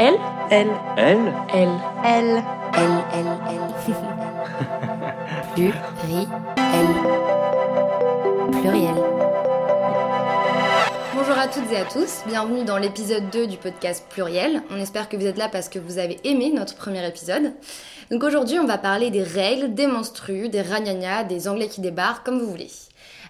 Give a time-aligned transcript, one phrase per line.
[0.00, 0.14] L
[0.48, 0.68] L.
[0.96, 1.18] L
[1.52, 1.68] L.
[2.04, 2.42] L.
[2.72, 3.60] L, L, L.
[5.52, 6.26] Pluriel.
[8.50, 8.94] Pluriel.
[11.14, 14.62] Bonjour à toutes et à tous, bienvenue dans l'épisode 2 du podcast Pluriel.
[14.70, 17.52] On espère que vous êtes là parce que vous avez aimé notre premier épisode.
[18.10, 22.24] Donc aujourd'hui, on va parler des règles, des menstrues, des ragnagnas, des anglais qui débarquent,
[22.24, 22.70] comme vous voulez.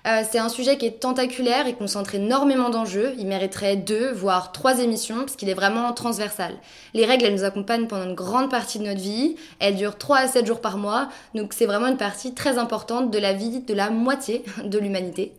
[0.06, 3.12] Euh, c'est un sujet qui est tentaculaire et concentre énormément d'enjeux.
[3.18, 6.54] Il mériterait deux, voire trois émissions, parce qu'il est vraiment transversal.
[6.94, 9.36] Les règles, elles nous accompagnent pendant une grande partie de notre vie.
[9.58, 11.08] Elles durent 3 à 7 jours par mois.
[11.34, 15.32] Donc c'est vraiment une partie très importante de la vie de la moitié de l'humanité.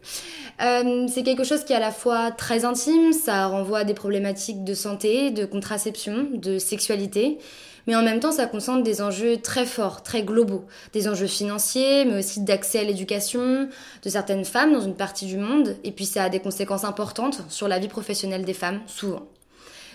[0.61, 3.93] Euh, c'est quelque chose qui est à la fois très intime, ça renvoie à des
[3.95, 7.39] problématiques de santé, de contraception, de sexualité
[7.87, 12.05] mais en même temps ça concentre des enjeux très forts, très globaux, des enjeux financiers,
[12.05, 13.69] mais aussi d'accès à l'éducation
[14.03, 17.41] de certaines femmes dans une partie du monde, et puis ça a des conséquences importantes
[17.49, 19.27] sur la vie professionnelle des femmes, souvent.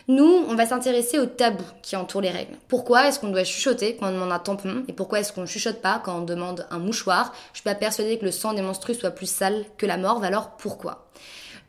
[0.09, 2.57] Nous, on va s'intéresser aux tabous qui entourent les règles.
[2.69, 5.47] Pourquoi est-ce qu'on doit chuchoter quand on demande un tampon et pourquoi est-ce qu'on ne
[5.47, 7.35] chuchote pas quand on demande un mouchoir?
[7.53, 10.23] Je suis pas persuadée que le sang des menstrues soit plus sale que la morve,
[10.23, 11.09] alors pourquoi?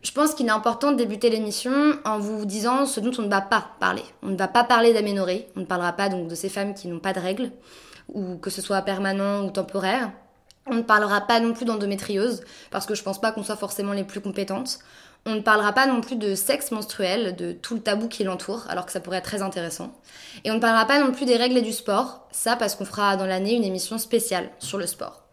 [0.08, 3.30] Je pense qu'il est important de débuter l'émission en vous disant ce dont on ne
[3.30, 4.04] va pas parler.
[4.24, 6.88] On ne va pas parler d'aménorrhée, on ne parlera pas donc de ces femmes qui
[6.88, 7.52] n'ont pas de règles,
[8.14, 10.14] ou que ce soit permanent ou temporaire.
[10.66, 12.42] On ne parlera pas non plus d'endométriose,
[12.72, 14.80] parce que je pense pas qu'on soit forcément les plus compétentes.
[15.26, 18.66] On ne parlera pas non plus de sexe menstruel, de tout le tabou qui l'entoure,
[18.70, 19.92] alors que ça pourrait être très intéressant.
[20.46, 22.86] Et on ne parlera pas non plus des règles et du sport, ça parce qu'on
[22.86, 25.27] fera dans l'année une émission spéciale sur le sport.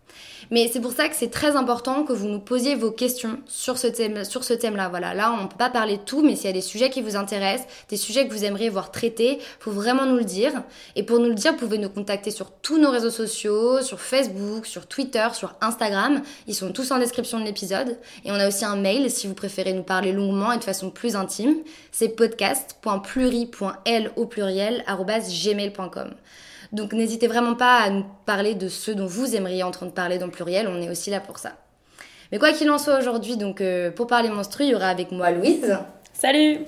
[0.51, 3.79] Mais c'est pour ça que c'est très important que vous nous posiez vos questions sur
[3.79, 4.23] ce thème,
[4.61, 4.89] thème-là.
[4.89, 7.03] Voilà, là on peut pas parler de tout, mais s'il y a des sujets qui
[7.03, 10.53] vous intéressent, des sujets que vous aimeriez voir traités, faut vraiment nous le dire.
[10.97, 14.01] Et pour nous le dire, vous pouvez nous contacter sur tous nos réseaux sociaux, sur
[14.01, 16.23] Facebook, sur Twitter, sur Instagram.
[16.47, 17.99] Ils sont tous en description de l'épisode.
[18.25, 20.91] Et on a aussi un mail si vous préférez nous parler longuement et de façon
[20.91, 21.57] plus intime.
[21.93, 24.85] C'est podcast.pluri.l au pluriel.
[26.75, 30.27] Donc n'hésitez vraiment pas à nous parler de ceux dont vous aimeriez entendre parler dans
[30.27, 31.53] le pluriel, on est aussi là pour ça.
[32.33, 35.13] Mais quoi qu'il en soit aujourd'hui, donc euh, pour parler menstru, il y aura avec
[35.13, 35.79] moi Louise.
[36.13, 36.59] Salut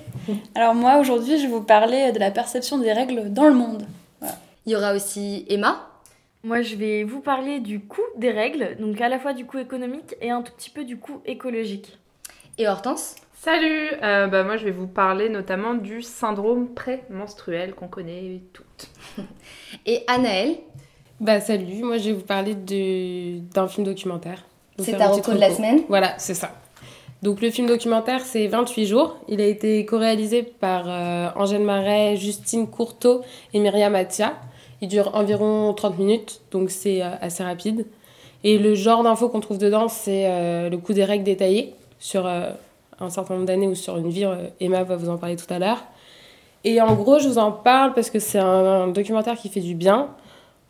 [0.54, 3.82] Alors moi aujourd'hui je vais vous parler de la perception des règles dans le monde.
[4.64, 5.88] Il y aura aussi Emma.
[6.44, 9.58] Moi je vais vous parler du coût des règles, donc à la fois du coût
[9.58, 11.98] économique et un tout petit peu du coût écologique.
[12.58, 17.88] Et Hortense Salut euh, bah, Moi je vais vous parler notamment du syndrome prémenstruel qu'on
[17.88, 18.65] connaît toutes.
[19.86, 20.56] Et Anaëlle
[21.20, 24.44] Bah salut, moi je vais vous parler d'un film documentaire.
[24.78, 26.52] C'est ta reco de la semaine Voilà, c'est ça.
[27.22, 29.16] Donc le film documentaire c'est 28 jours.
[29.28, 33.22] Il a été co-réalisé par euh, Angèle Marais, Justine Courteau
[33.54, 34.34] et Myriam Atia.
[34.82, 37.86] Il dure environ 30 minutes, donc c'est euh, assez rapide.
[38.44, 42.26] Et le genre d'infos qu'on trouve dedans c'est euh, le coût des règles détaillé sur
[42.26, 44.26] un certain nombre d'années ou sur une vie.
[44.60, 45.82] Emma va vous en parler tout à l'heure.
[46.66, 49.76] Et en gros, je vous en parle parce que c'est un, documentaire qui fait du
[49.76, 50.08] bien.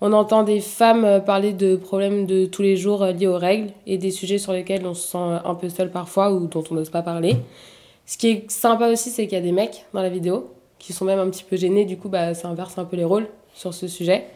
[0.02, 3.38] On entend des femmes euh, parler de problèmes de tous les jours euh, liés aux
[3.38, 6.48] règles et des sujets sur lesquels on se sent euh, un peu seul parfois ou
[6.48, 7.38] dont on n'ose pas parler.
[8.04, 10.92] Ce qui est sympa aussi, c'est qu'il y a des mecs dans la vidéo qui
[10.92, 11.86] sont même un petit peu gênés.
[11.86, 14.26] Du coup, bah, ça inverse un peu les rôles sur ce sujet.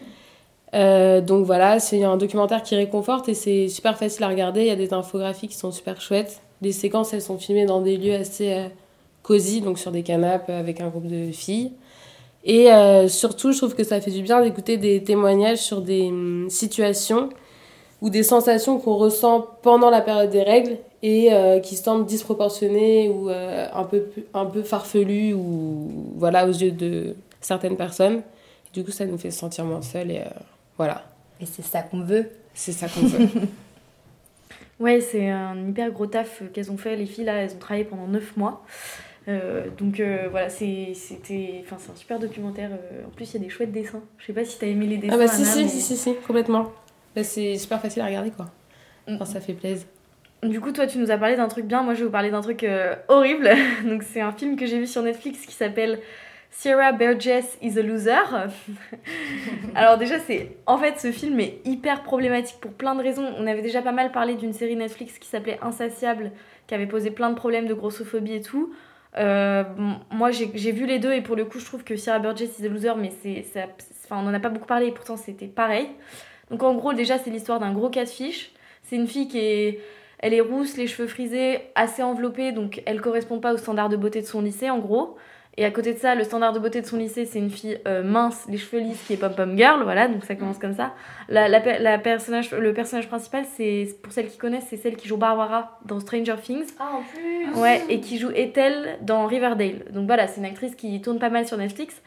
[0.73, 4.63] Donc voilà, c'est un documentaire qui réconforte et c'est super facile à regarder.
[4.63, 6.41] Il y a des infographies qui sont super chouettes.
[6.63, 8.71] Les séquences, elles sont filmées dans des lieux assez
[9.23, 11.73] cosy, donc sur des canapes avec un groupe de filles.
[12.45, 16.09] Et euh, surtout, je trouve que ça fait du bien d'écouter des témoignages sur des
[16.09, 17.29] hum, situations
[18.01, 23.09] ou des sensations qu'on ressent pendant la période des règles et euh, qui semblent disproportionnées
[23.09, 24.05] ou euh, un, peu,
[24.35, 28.23] un peu farfelues ou, voilà, aux yeux de certaines personnes.
[28.73, 30.31] du coup, ça nous fait se sentir moins seuls et euh,
[30.77, 31.05] voilà,
[31.41, 32.31] Et c'est ça qu'on veut.
[32.55, 33.29] c'est ça qu'on veut.
[34.81, 37.85] Ouais, c'est un hyper gros taf qu'elles ont fait, les filles là, elles ont travaillé
[37.85, 38.65] pendant 9 mois.
[39.29, 42.71] Euh, donc euh, voilà, c'est- c'était, enfin c'est un super documentaire.
[42.73, 44.03] euh, En plus, il y a des chouettes dessins.
[44.19, 45.15] Je sais pas si t'as aimé les dessins.
[45.15, 46.73] ah bah si, Anna, si, mais- si, si, si, complètement.
[47.15, 48.47] Bah, c'est super facile à regarder quoi.
[49.07, 49.15] Mm.
[49.17, 49.87] Enfin, ça fait plaisir.
[50.43, 51.83] Du coup, toi, tu nous as parlé d'un truc bien.
[51.83, 53.51] Moi, je vais vous parler d'un truc euh, horrible.
[53.85, 55.99] Donc, c'est un film que j'ai vu sur Netflix qui s'appelle
[56.51, 58.15] Sierra Burgess is a Loser.
[59.75, 60.57] Alors, déjà, c'est.
[60.67, 63.27] En fait, ce film est hyper problématique pour plein de raisons.
[63.37, 66.31] On avait déjà pas mal parlé d'une série Netflix qui s'appelait Insatiable,
[66.67, 68.73] qui avait posé plein de problèmes de grossophobie et tout.
[69.17, 69.65] Euh,
[70.11, 72.69] moi, j'ai vu les deux et pour le coup, je trouve que Sierra Burgess a
[72.69, 73.45] Loser, mais c'est.
[74.05, 75.89] Enfin, on en a pas beaucoup parlé et pourtant, c'était pareil.
[76.51, 78.53] Donc, en gros, déjà, c'est l'histoire d'un gros casse-fiche.
[78.83, 79.81] C'est une fille qui est.
[80.23, 83.97] Elle est rousse, les cheveux frisés, assez enveloppée, donc elle correspond pas au standard de
[83.97, 85.17] beauté de son lycée en gros.
[85.57, 87.79] Et à côté de ça, le standard de beauté de son lycée, c'est une fille
[87.87, 90.95] euh, mince, les cheveux lisses, qui est pom-pom girl, voilà, donc ça commence comme ça.
[91.29, 95.09] La, la, la personnage, le personnage principal, c'est pour celles qui connaissent, c'est celle qui
[95.09, 96.69] joue Barbara dans Stranger Things.
[96.79, 99.85] Ah, en plus Ouais, et qui joue Ethel dans Riverdale.
[99.91, 102.01] Donc voilà, c'est une actrice qui tourne pas mal sur Netflix.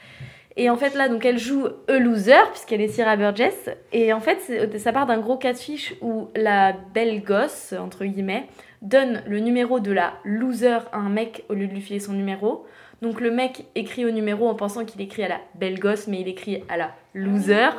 [0.56, 3.69] Et en fait, là, donc, elle joue A Loser, puisqu'elle est Sierra Burgess.
[3.92, 8.06] Et en fait, ça part d'un gros cas de fiche où la belle gosse, entre
[8.06, 8.48] guillemets,
[8.84, 12.13] donne le numéro de la loser à un mec au lieu de lui filer son
[12.13, 12.66] numéro.
[13.04, 16.22] Donc le mec écrit au numéro en pensant qu'il écrit à la belle gosse, mais
[16.22, 17.72] il écrit à la loser.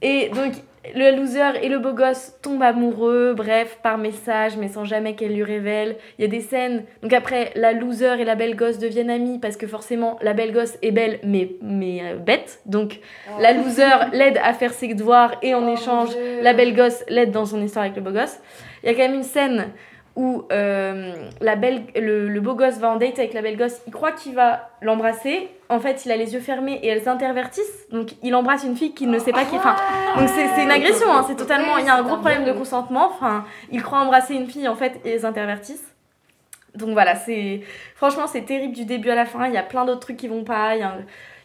[0.00, 0.52] Et donc
[0.94, 5.34] le loser et le beau gosse tombent amoureux, bref, par message, mais sans jamais qu'elle
[5.34, 5.96] lui révèle.
[6.18, 6.84] Il y a des scènes.
[7.02, 10.52] Donc après, la loser et la belle gosse deviennent amies parce que forcément, la belle
[10.52, 12.60] gosse est belle, mais, mais euh, bête.
[12.64, 13.00] Donc
[13.40, 16.10] la loser l'aide à faire ses devoirs et en échange,
[16.42, 18.38] la belle gosse l'aide dans son histoire avec le beau gosse.
[18.84, 19.72] Il y a quand même une scène
[20.18, 23.80] où euh, la belle, le, beau gosse va en date avec la belle gosse.
[23.86, 25.48] Il croit qu'il va l'embrasser.
[25.68, 27.88] En fait, il a les yeux fermés et elles s'intervertissent.
[27.92, 29.54] Donc, il embrasse une fille qu'il ne sait pas qui.
[29.54, 29.76] Enfin,
[30.18, 31.06] donc c'est une agression.
[31.12, 31.78] hein, C'est totalement.
[31.78, 33.12] Il y a un gros problème de consentement.
[33.12, 35.94] Enfin, il croit embrasser une fille en fait et elles s'intervertissent.
[36.74, 37.60] Donc voilà, c'est
[37.94, 39.46] franchement c'est terrible du début à la fin.
[39.46, 40.76] Il y a plein d'autres trucs qui vont pas.
[40.76, 40.96] Y a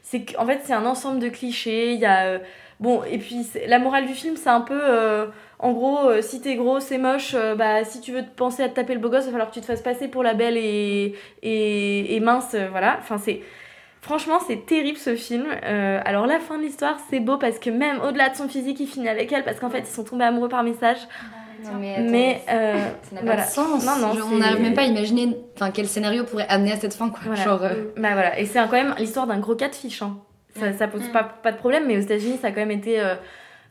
[0.02, 1.94] c'est en fait c'est un ensemble de clichés.
[1.94, 2.40] Il y a euh,
[2.80, 5.28] bon et puis la morale du film c'est un peu euh,
[5.64, 7.34] en gros euh, si t'es gros c'est moche.
[7.36, 9.32] euh, bah si tu veux te penser à te taper le beau gosse, il va
[9.32, 12.52] falloir que tu te fasses passer pour la belle et et, et mince.
[12.54, 12.98] euh, voilà.
[13.00, 13.42] Enfin c'est
[14.02, 15.46] Franchement, c'est terrible ce film.
[15.64, 18.78] Euh, alors, la fin de l'histoire, c'est beau parce que même au-delà de son physique,
[18.82, 20.98] il finit avec elle parce qu'en fait, ils sont tombés amoureux par message.
[21.64, 23.36] Non, mais, attends, Mais euh, ça n'a voilà.
[23.44, 23.86] pas de sens.
[23.86, 25.38] Non, non, Genre, on n'arrive même pas à imaginer
[25.74, 27.08] quel scénario pourrait amener à cette fin.
[27.08, 27.22] Quoi.
[27.28, 27.44] Voilà.
[27.46, 30.02] Genre, euh, Bah voilà, et c'est un- quand même l'histoire d'un gros cas de fiche.
[30.02, 30.18] hein.
[30.60, 33.00] Ça, ça pose pas, pas de problème, mais aux États-Unis, ça a quand même été.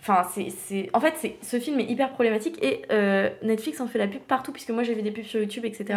[0.02, 0.90] Enfin, c'est.
[0.93, 1.37] En fait, c'est...
[1.43, 4.82] ce film est hyper problématique et euh, Netflix en fait la pub partout, puisque moi
[4.82, 5.94] j'ai vu des pubs sur YouTube, etc.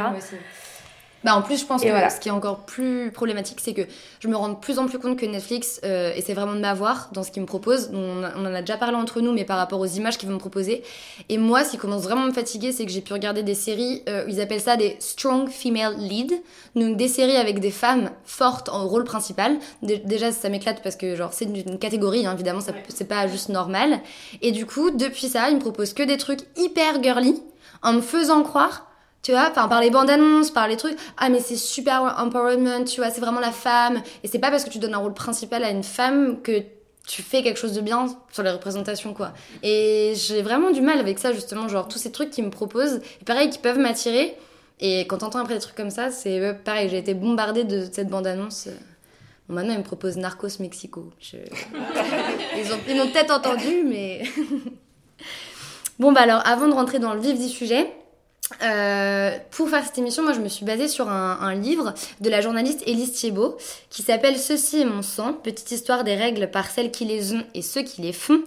[1.25, 2.11] Bah en plus, je pense Et que voilà.
[2.11, 3.81] ce qui est encore plus problématique, c'est que
[4.19, 7.09] je me rends de plus en plus compte que Netflix euh, essaie vraiment de m'avoir
[7.13, 7.89] dans ce qu'il me propose.
[7.93, 10.35] On, on en a déjà parlé entre nous, mais par rapport aux images qu'ils vont
[10.35, 10.83] me proposer.
[11.29, 13.55] Et moi, ce qui commence vraiment à me fatiguer, c'est que j'ai pu regarder des
[13.55, 16.31] séries, euh, ils appellent ça des strong female lead,
[16.75, 19.57] donc des séries avec des femmes fortes en rôle principal.
[19.81, 23.27] Dé- déjà, ça m'éclate parce que genre c'est une, catégorie, hein, évidemment, peut- c'est pas
[23.27, 23.99] juste normal.
[24.43, 27.41] Et du coup, depuis ça, ils me proposent que des trucs hyper girly,
[27.81, 28.85] en me faisant croire
[29.25, 30.95] tu vois, enfin, par les bandes annonces, par les trucs.
[31.17, 34.03] Ah, mais c'est super empowerment, tu vois, c'est vraiment la femme.
[34.23, 36.61] Et c'est pas parce que tu donnes un rôle principal à une femme que
[37.07, 39.33] tu fais quelque chose de bien sur les représentations, quoi.
[39.63, 43.01] Et j'ai vraiment du mal avec ça, justement, genre tous ces trucs qui me proposent,
[43.19, 44.37] et pareil, qui peuvent m'attirer.
[44.79, 48.09] Et quand t'entends après des trucs comme ça, c'est pareil, j'ai été bombardée de cette
[48.09, 48.67] bande annonce.
[49.49, 51.09] Bon, maintenant, ils me proposent Narcos Mexico.
[51.19, 51.37] Je-
[52.59, 54.21] ils ont- ils m'ont peut-être entendu, mais.
[55.99, 57.91] bon, bah alors, avant de rentrer dans le vif du sujet,
[58.61, 62.41] euh, pour faire cette émission, moi je me suis basée sur un, livre de la
[62.41, 63.57] journaliste Élise Thiebaud
[63.89, 67.43] qui s'appelle Ceci est mon sang, petite histoire des règles par celles qui les ont
[67.53, 68.41] et ceux qui les font.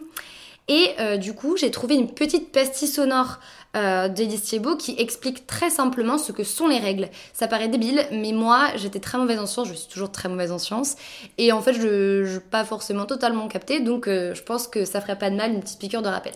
[0.68, 3.38] Et euh, du coup, j'ai trouvé une petite pastille sonore
[3.76, 4.42] euh, d'Élise
[4.78, 7.08] qui explique très simplement ce que sont les règles.
[7.32, 10.52] Ça paraît débile, mais moi j'étais très mauvaise en sciences, je suis toujours très mauvaise
[10.52, 10.96] en sciences,
[11.36, 15.00] et en fait je n'ai pas forcément totalement capté, donc euh, je pense que ça
[15.00, 16.32] ferait pas de mal une petite piqûre de rappel.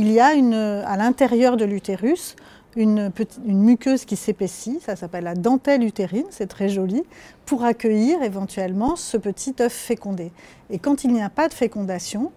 [0.00, 2.36] Il y a à l'intérieur de l'utérus
[2.76, 3.10] une,
[3.44, 7.02] muqueuse qui s'épaissit, ça s'appelle la dentelle utérine, c'est très joli,
[7.46, 10.30] pour accueillir éventuellement ce petit œuf fécondé.
[10.70, 12.30] Et quand il n'y a pas de fécondation,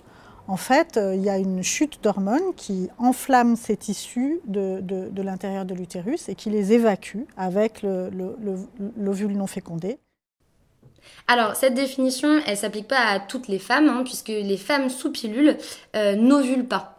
[0.47, 4.81] en fait, euh, il y a une chute d'hormones qui enflamme ces tissus de,
[5.21, 9.99] l'intérieur de l'utérus et qui les évacue avec le- le- le- l'ovule non fécondé.
[11.27, 15.11] Alors, cette définition, elle s'applique pas à toutes les femmes, hein, puisque les femmes sous
[15.11, 15.57] pilule
[15.95, 16.97] euh, n'ovulent pas.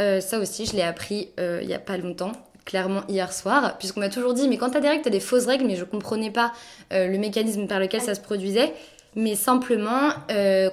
[0.00, 2.32] Euh, ça aussi, je l'ai appris euh, il y a pas longtemps,
[2.64, 5.46] clairement hier soir, puisqu'on m'a toujours dit, mais quand t'as des règles, t'as des fausses
[5.46, 6.52] règles, mais je comprenais pas
[6.92, 8.72] euh, le mécanisme par lequel ça se produisait.
[9.16, 10.10] Mais simplement,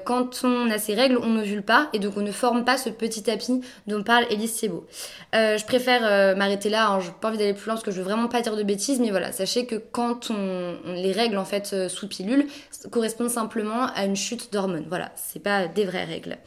[0.04, 2.90] quand on a ces règles, on n'ovule pas, et donc on ne forme pas ce
[2.90, 4.88] petit tapis dont parle Thiebaud.
[5.36, 7.98] Euh, je préfère m'arrêter là, hein, j'ai pas envie d'aller plus loin parce que je
[7.98, 11.38] veux vraiment pas dire de bêtises, mais voilà, sachez que quand on, on- les règles
[11.38, 12.48] en fait sous pilule
[12.92, 14.86] correspondent simplement à une chute d'hormones.
[14.90, 16.38] Voilà, c'est pas des vraies règles.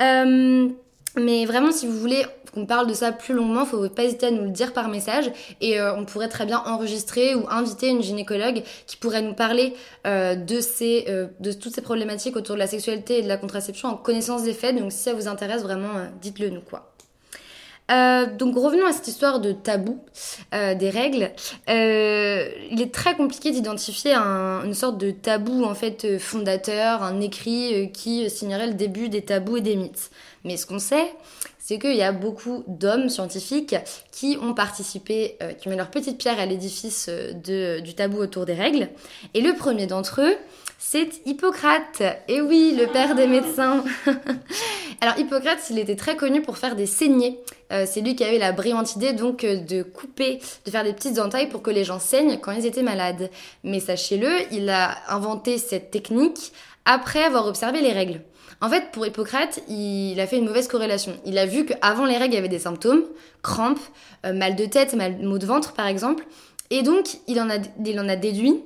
[0.00, 0.68] Euh,
[1.16, 2.24] mais vraiment, si vous voulez
[2.54, 5.30] qu'on parle de ça plus longuement, faut pas hésiter à nous le dire par message
[5.60, 9.74] et euh, on pourrait très bien enregistrer ou inviter une gynécologue qui pourrait nous parler
[10.06, 13.94] euh, euh, de toutes ces problématiques autour de la sexualité et de la contraception en
[13.96, 14.76] connaissance des faits.
[14.76, 16.86] Donc si ça vous intéresse vraiment, dites-le nous quoi.
[18.38, 19.98] Donc revenons à cette histoire de tabou
[20.52, 21.32] des règles.
[21.66, 27.90] Il est très compliqué d'identifier un- une sorte de tabou en fait fondateur, un écrit
[27.92, 30.10] qui signerait le début des tabous et des mythes.
[30.44, 31.12] Mais ce qu'on sait,
[31.58, 33.76] c'est qu'il y a beaucoup d'hommes scientifiques
[34.10, 38.18] qui ont participé, euh, qui ont mis leur petite pierre à l'édifice euh, du tabou
[38.18, 38.88] autour des règles.
[39.34, 40.34] Et le premier d'entre eux,
[40.78, 42.02] c'est Hippocrate.
[42.26, 43.84] Et oui, le père des médecins.
[45.02, 47.38] Alors Hippocrate, il était très connu pour faire des saignées.
[47.70, 51.18] Euh, c'est lui qui avait la brillante idée donc de couper, de faire des petites
[51.18, 53.30] entailles pour que les gens saignent quand ils étaient malades.
[53.62, 56.52] Mais sachez-le, il a inventé cette technique
[56.86, 58.22] après avoir observé les règles.
[58.62, 61.16] En fait, pour Hippocrate, il a fait une mauvaise corrélation.
[61.24, 63.04] Il a vu qu'avant les règles, il y avait des symptômes,
[63.42, 63.80] crampes,
[64.26, 66.26] euh, mal de tête, maux de ventre par exemple.
[66.68, 68.60] Et donc, il en a, déduit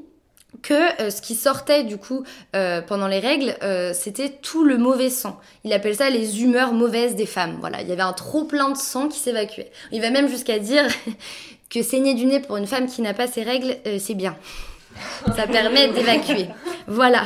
[0.63, 2.25] que euh, ce qui sortait du coup
[2.55, 3.57] euh, pendant les règles,
[3.95, 5.39] c'était tout le mauvais sang.
[5.63, 7.57] Il appelle ça les humeurs mauvaises des femmes.
[7.61, 9.71] Voilà, il y avait un trop plein de sang qui s'évacuait.
[9.93, 10.85] Il va même jusqu'à dire
[11.71, 14.37] que saigner du nez pour une femme qui n'a pas ses règles, c'est bien.
[15.37, 16.49] Ça permet d'évacuer.
[16.87, 17.23] Voilà.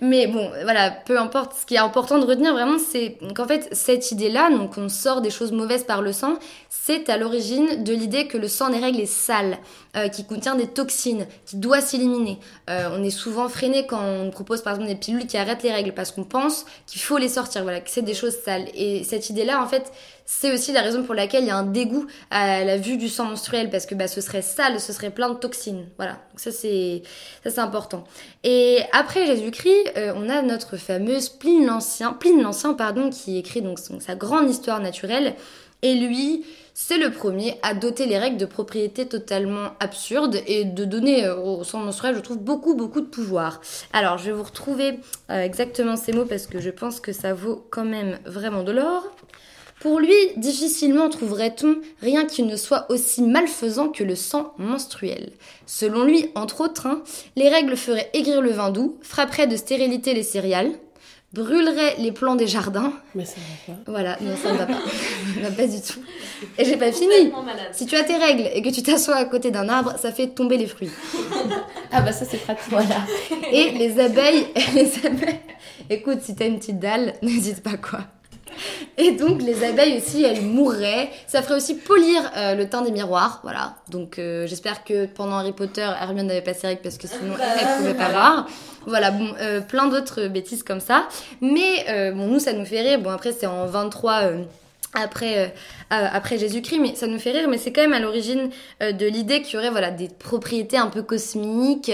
[0.00, 1.54] Mais bon, voilà, peu importe.
[1.60, 5.20] Ce qui est important de retenir vraiment, c'est qu'en fait, cette idée-là, donc on sort
[5.20, 6.38] des choses mauvaises par le sang,
[6.82, 9.58] c'est à l'origine de l'idée que le sang des règles est sale,
[9.96, 12.38] euh, qui contient des toxines, qui doit s'éliminer.
[12.70, 15.72] Euh, on est souvent freiné quand on propose par exemple des pilules qui arrêtent les
[15.72, 18.66] règles parce qu'on pense qu'il faut les sortir, voilà, que c'est des choses sales.
[18.74, 19.92] Et cette idée-là, en fait,
[20.24, 23.08] c'est aussi la raison pour laquelle il y a un dégoût à la vue du
[23.08, 25.86] sang menstruel parce que bah, ce serait sale, ce serait plein de toxines.
[25.96, 27.02] Voilà, donc ça c'est
[27.58, 28.04] important.
[28.42, 33.60] Et après Jésus-Christ, euh, on a notre fameuse Pline l'Ancien, Pline l'Ancien pardon, qui écrit
[33.60, 35.34] donc sa grande histoire naturelle.
[35.82, 36.44] Et lui,
[36.82, 41.36] c'est le premier à doter les règles de propriétés totalement absurdes et de donner euh,
[41.36, 43.60] au sang menstruel, je trouve, beaucoup, beaucoup de pouvoir.
[43.92, 44.98] Alors, je vais vous retrouver
[45.30, 48.72] euh, exactement ces mots parce que je pense que ça vaut quand même vraiment de
[48.72, 49.04] l'or.
[49.80, 55.32] Pour lui, difficilement trouverait-on rien qui ne soit aussi malfaisant que le sang menstruel.
[55.66, 57.02] Selon lui, entre autres, hein,
[57.36, 60.72] les règles feraient aigrir le vin doux, frapperaient de stérilité les céréales,
[61.32, 62.92] brûleraient les plants des jardins.
[63.14, 63.80] Mais ça va pas.
[63.90, 64.72] Voilà, non, ça ne va pas.
[64.74, 66.00] Ça ne va pas du tout.
[66.58, 67.32] Et j'ai pas fini.
[67.72, 70.28] Si tu as tes règles et que tu t'assois à côté d'un arbre, ça fait
[70.28, 70.90] tomber les fruits.
[71.92, 72.70] Ah bah ça c'est pratique.
[72.70, 73.04] Voilà.
[73.50, 74.46] Et les abeilles,
[74.76, 75.40] les abeilles.
[75.88, 78.00] Écoute, si t'as une petite dalle, n'hésite pas quoi.
[78.98, 81.10] Et donc les abeilles aussi, elles mourraient.
[81.26, 83.74] Ça ferait aussi polir euh, le teint des miroirs, voilà.
[83.88, 87.76] Donc euh, j'espère que pendant Harry Potter, Hermione n'avait pas règles parce que sinon elle
[87.78, 88.46] pouvait pas voir.
[88.86, 91.08] Voilà, bon, euh, plein d'autres bêtises comme ça.
[91.40, 93.00] Mais bon, nous ça nous fait rire.
[93.00, 94.42] Bon après c'est en 23 euh,
[94.94, 95.46] après, euh,
[95.92, 98.50] euh, après Jésus-Christ, mais ça nous fait rire, mais c'est quand même à l'origine
[98.82, 101.90] euh, de l'idée qu'il y aurait voilà, des propriétés un peu cosmiques,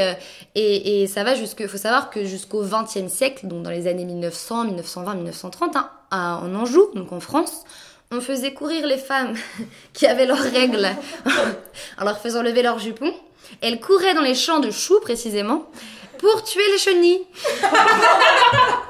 [0.55, 4.05] et, et ça va jusque, faut savoir que jusqu'au XXe siècle, donc dans les années
[4.07, 7.65] 1900, 1920, 1930, hein, à- en Anjou, donc en France,
[8.13, 9.35] on faisait courir les femmes
[9.93, 10.89] qui avaient leurs règles
[12.01, 13.13] en leur faisant lever leurs jupons.
[13.61, 15.67] Elles couraient dans les champs de choux précisément
[16.19, 17.21] pour tuer les chenilles.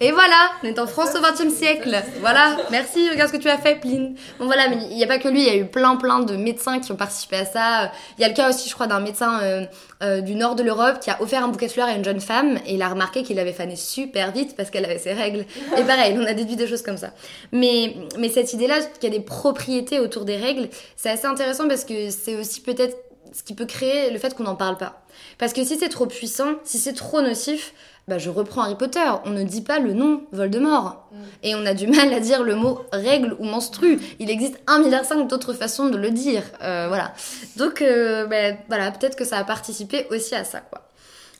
[0.00, 1.96] Et voilà, on est en France au XXe siècle.
[2.20, 4.14] Voilà, merci, regarde ce que tu as fait, Pline.
[4.38, 6.20] Bon voilà, mais il n'y a pas que lui, il y a eu plein plein
[6.20, 7.90] de médecins qui ont participé à ça.
[8.16, 9.64] Il y a le cas aussi, je crois, d'un médecin euh,
[10.04, 12.20] euh, du nord de l'Europe qui a offert un bouquet de fleurs à une jeune
[12.20, 15.44] femme et il a remarqué qu'il avait fané super vite parce qu'elle avait ses règles.
[15.76, 17.10] Et pareil, on a déduit des choses comme ça.
[17.50, 21.66] Mais, mais cette idée-là, qu'il y a des propriétés autour des règles, c'est assez intéressant
[21.66, 22.96] parce que c'est aussi peut-être
[23.32, 25.02] ce qui peut créer le fait qu'on n'en parle pas.
[25.38, 27.74] Parce que si c'est trop puissant, si c'est trop nocif,
[28.08, 31.08] bah je reprends Harry Potter, on ne dit pas le nom Voldemort.
[31.42, 34.00] Et on a du mal à dire le mot règle ou menstru.
[34.18, 36.42] Il existe un milliard cinq d'autres façons de le dire.
[36.62, 37.12] Euh, voilà.
[37.56, 40.88] Donc, euh, bah, voilà, peut-être que ça a participé aussi à ça, quoi.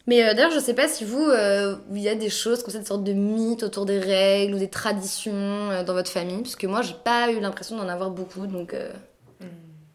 [0.07, 1.31] Mais euh, d'ailleurs, je sais pas si vous,
[1.93, 4.69] il y a des choses comme des sortes de mythes autour des règles ou des
[4.69, 8.75] traditions dans votre famille, parce que moi, j'ai pas eu l'impression d'en avoir beaucoup, donc.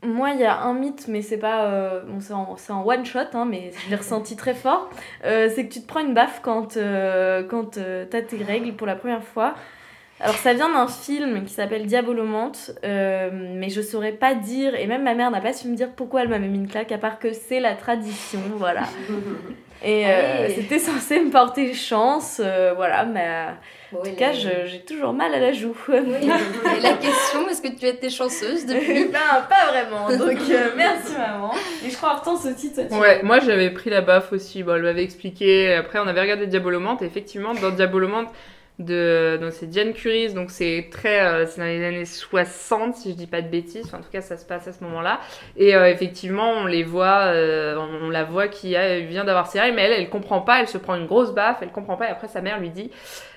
[0.04, 1.66] Moi, il y a un mythe, mais c'est pas.
[1.66, 4.90] euh, bon, c'est en, c'est en one shot, hein, mais je l'ai ressenti très fort.
[5.26, 8.74] Euh, c'est que tu te prends une baffe quand, euh, quand euh, t'as tes règles
[8.74, 9.56] pour la première fois.
[10.20, 14.88] Alors, ça vient d'un film qui s'appelle Diabolomante, euh, mais je saurais pas dire, et
[14.88, 16.98] même ma mère n'a pas su me dire pourquoi elle m'avait mis une claque, à
[16.98, 18.84] part que c'est la tradition, voilà.
[19.86, 23.28] Et euh, c'était censé me porter chance, euh, voilà, mais
[24.00, 25.76] en tout cas, je- j'ai toujours mal à la joue.
[25.90, 26.26] Et
[26.82, 29.20] la question, est-ce que tu as été chanceuse depuis ben,
[29.50, 30.08] pas vraiment.
[30.10, 31.52] Donc, euh, merci maman.
[31.86, 34.64] Et je crois aussi, toi, tu Ouais, moi j'avais pris la baffe aussi.
[34.64, 35.74] Bon, elle m'avait expliqué.
[35.76, 37.02] Après, on avait regardé Diabolomante.
[37.02, 38.30] Et effectivement, dans Diabolomante,
[38.80, 39.38] de...
[39.40, 40.34] donc c'est Diane Curie.
[40.34, 41.22] Donc c'est très.
[41.22, 43.84] euh, c'est dans les années 60, si je dis pas de bêtises.
[43.86, 45.20] Enfin, en tout cas, ça se passe à ce moment-là.
[45.58, 47.26] Et euh, effectivement, on les voit.
[47.28, 49.76] euh, on, on la voit qui a, vient d'avoir ses règles.
[49.76, 50.60] Mais elle, elle comprend pas.
[50.60, 51.58] Elle se prend une grosse baffe.
[51.62, 52.08] Elle comprend pas.
[52.08, 52.90] Et après, sa mère lui dit.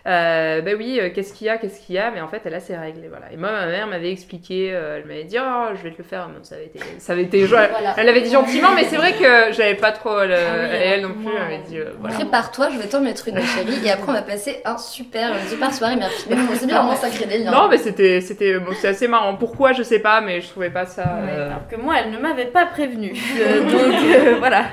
[0.07, 2.41] Euh, ben oui, euh, qu'est-ce qu'il y a, qu'est-ce qu'il y a, mais en fait
[2.45, 3.27] elle a ses règles et voilà.
[3.33, 6.05] Et moi ma mère m'avait expliqué, euh, elle m'avait dit oh je vais te le
[6.05, 7.95] faire, mais ça avait été, ça avait été, Voilà.
[7.97, 10.87] elle l'avait dit gentiment, mais c'est vrai que j'avais pas trop, le- Ah oui, et
[10.91, 12.15] elle non plus, elle m'avait dit voilà.
[12.15, 15.49] Prépare-toi, je vais t'en mettre une, chérie, et après on va passer un super, une
[15.49, 16.27] super soirée, merci.
[16.31, 17.51] Mais c'est bien, ça crée des liens.
[17.51, 19.35] Non mais c'était, c'était, bon, c'est assez marrant.
[19.35, 21.03] Pourquoi je sais pas, mais je trouvais pas ça.
[21.25, 23.11] Ouais, Alors que moi, elle ne m'avait pas prévenue.
[23.13, 24.67] Donc voilà.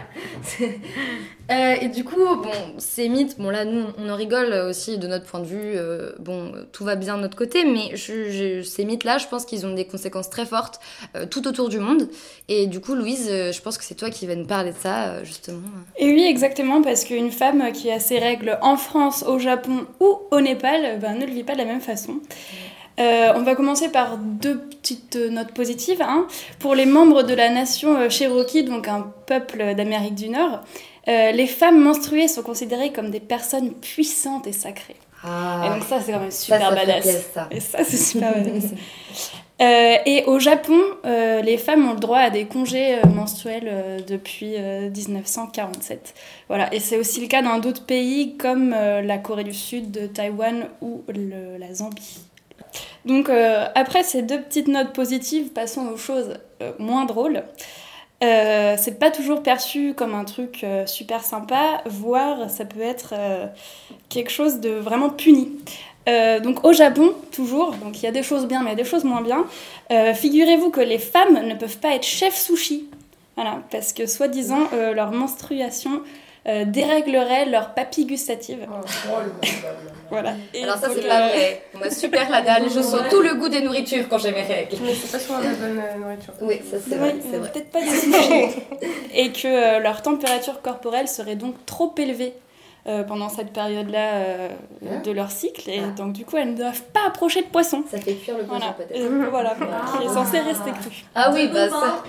[1.53, 4.97] Euh, Euh, et du coup, bon, ces mythes, bon là, nous, on en rigole aussi
[4.97, 5.73] de notre point de vue.
[5.75, 9.73] euh, bon, tout va bien de notre côté, mais ces mythes-là, je pense qu'ils ont
[9.73, 10.79] des conséquences très fortes
[11.15, 12.09] euh, tout autour du monde.
[12.49, 14.77] Et du coup, Louise, euh, je pense que c'est toi qui vas nous parler de
[14.77, 15.61] ça, euh, justement.
[15.97, 20.19] Et oui, exactement, parce qu'une femme qui a ses règles en France, au Japon ou
[20.31, 22.15] au Népal, ben, ne le vit pas de la même façon.
[22.99, 26.01] Euh, on va commencer par deux petites euh, notes positives.
[26.01, 26.27] hein.
[26.59, 30.61] Pour les membres de la nation euh, Cherokee, donc un peuple d'Amérique du Nord,
[31.07, 34.95] euh, les femmes menstruées sont considérées comme des personnes puissantes et sacrées.
[34.95, 37.25] Et Ah, donc ça, c'est quand même super ça badass.
[37.33, 37.47] ça.
[37.51, 38.71] Et ça, c'est super badass.
[39.61, 44.03] Euh, et au Japon, euh, les femmes ont le droit à des congés euh, menstruels
[44.05, 46.13] depuis euh, 1947.
[46.49, 46.73] Voilà.
[46.73, 51.03] Et c'est aussi le cas dans d'autres pays comme la Corée du Sud, Taïwan ou
[51.07, 52.19] le- la Zambie.
[53.05, 56.37] Donc après ces deux petites notes positives, passons aux choses
[56.79, 57.43] moins drôles.
[58.23, 63.13] Euh, c'est pas toujours perçu comme un truc euh, super sympa, voire ça peut être
[63.17, 63.47] euh,
[64.09, 65.51] quelque chose de vraiment puni.
[66.05, 68.83] Donc au Japon, toujours, donc il y a des choses bien, mais il y a
[68.83, 69.45] des choses moins bien.
[70.13, 72.89] Figurez-vous que les femmes ne peuvent pas être chefs sushi.
[73.37, 76.01] Voilà, parce que soi-disant, leur menstruation
[76.47, 78.67] euh, déréglerait leur papille gustative.
[80.09, 80.33] voilà.
[80.53, 81.61] Et Alors ça, c'est pas euh, vrai.
[81.73, 84.75] Moi, super la dalle, je sens tout le goût des nourritures quand j'ai mes règles.
[84.83, 86.33] Mais c'est pas souvent la bonne euh, nourriture.
[86.41, 87.49] Oui, ça c'est vrai, vrai.
[87.51, 87.79] peut-être pas
[89.13, 92.33] et que euh, leur température corporelle serait donc trop élevée
[92.87, 94.49] euh, pendant cette période-là euh,
[94.85, 95.69] Hein de leur cycle.
[95.69, 95.91] Et Ah.
[95.95, 97.83] donc, du coup, elles ne doivent pas approcher de poissons.
[97.89, 99.29] Ça fait cuire le poisson Voilà, peut-être.
[99.29, 101.03] Voilà qui est censé rester cru.
[101.15, 102.03] Ah oui, bah ça,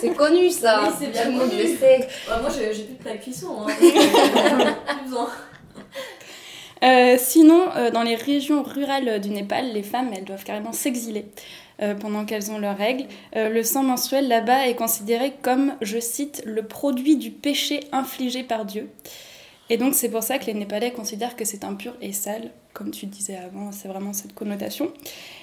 [0.00, 0.80] c'est connu ça.
[0.84, 1.62] Oui, c'est bien Tout le monde connu.
[1.62, 2.08] le sait.
[2.28, 3.48] moi, j'ai plus de pré-cuisson.
[3.60, 3.66] Hein.
[3.78, 5.28] plus besoin.
[6.82, 11.26] Euh, sinon, euh, dans les régions rurales du Népal, les femmes, elles doivent carrément s'exiler
[11.82, 13.04] euh, pendant qu'elles ont leurs règles.
[13.36, 18.42] Euh, le sang menstruel là-bas est considéré comme, je cite, le produit du péché infligé
[18.44, 18.88] par Dieu.
[19.70, 22.90] Et donc c'est pour ça que les Népalais considèrent que c'est impur et sale, comme
[22.90, 24.92] tu disais avant, c'est vraiment cette connotation.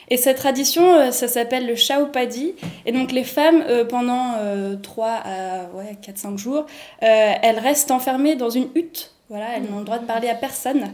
[0.10, 2.54] Et cette tradition, euh, ça s'appelle le Shaupadi.
[2.86, 6.66] Et donc les femmes, euh, pendant euh, 3 à ouais, 4-5 jours,
[7.04, 9.14] euh, elles restent enfermées dans une hutte.
[9.30, 10.94] Voilà, elles n'ont le droit de parler à personne.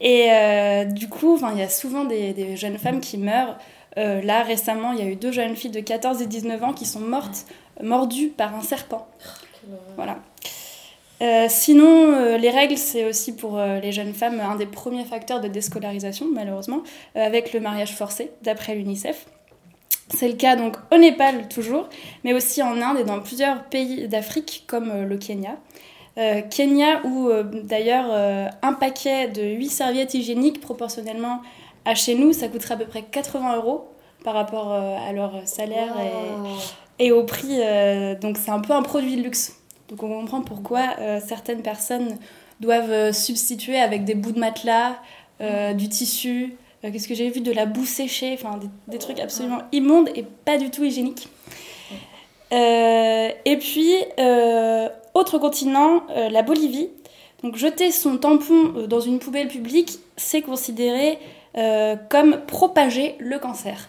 [0.00, 3.56] Et euh, du coup, il y a souvent des, des jeunes femmes qui meurent.
[3.98, 6.72] Euh, là, récemment, il y a eu deux jeunes filles de 14 et 19 ans
[6.74, 7.46] qui sont mortes,
[7.82, 9.08] mordues par un serpent.
[9.96, 10.18] Voilà.
[11.22, 15.04] Euh, sinon, euh, les règles, c'est aussi pour euh, les jeunes femmes un des premiers
[15.04, 16.82] facteurs de déscolarisation, malheureusement,
[17.14, 19.26] avec le mariage forcé, d'après l'UNICEF.
[20.10, 21.88] C'est le cas donc au Népal toujours,
[22.22, 25.56] mais aussi en Inde et dans plusieurs pays d'Afrique comme le Kenya.
[26.48, 27.28] Kenya où
[27.64, 28.06] d'ailleurs
[28.62, 31.42] un paquet de 8 serviettes hygiéniques proportionnellement
[31.84, 33.88] à chez nous, ça coûterait à peu près 80 euros
[34.22, 35.96] par rapport à leur salaire
[36.98, 37.58] et, et au prix.
[38.20, 39.56] donc c'est un peu un produit de luxe.
[39.88, 42.18] Donc on comprend pourquoi euh, certaines personnes
[42.60, 44.96] doivent euh, substituer avec des bouts de matelas,
[45.40, 48.98] euh, du tissu, euh, qu'est-ce que j'ai vu, de la boue séchée, enfin des, des
[48.98, 51.28] trucs absolument immondes et pas du tout hygiéniques.
[52.52, 53.92] Et puis,
[55.14, 56.88] autre continent, la Bolivie.
[57.42, 61.18] Donc jeter son tampon dans une poubelle publique, c'est considéré
[61.56, 63.88] euh, comme propager le cancer.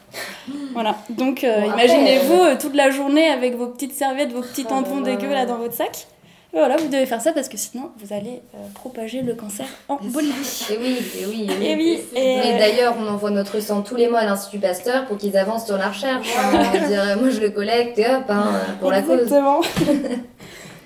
[0.73, 0.95] Voilà.
[1.09, 5.09] Donc euh, imaginez-vous euh, toute la journée avec vos petites serviettes, vos petits tampons là
[5.11, 5.15] là.
[5.15, 6.07] dégueux là dans votre sac.
[6.53, 9.65] Et voilà, vous devez faire ça parce que sinon vous allez euh, propager le cancer
[9.89, 10.65] en Bolivie.
[10.71, 11.65] Et oui, et oui, et oui.
[11.67, 15.05] Et oui, et, Et d'ailleurs, on envoie notre sang tous les mois à l'Institut Pasteur
[15.07, 16.29] pour qu'ils avancent sur la recherche.
[16.37, 16.87] hein.
[16.87, 19.29] Dire, moi, je le collecte et hop, hein, pour la cause.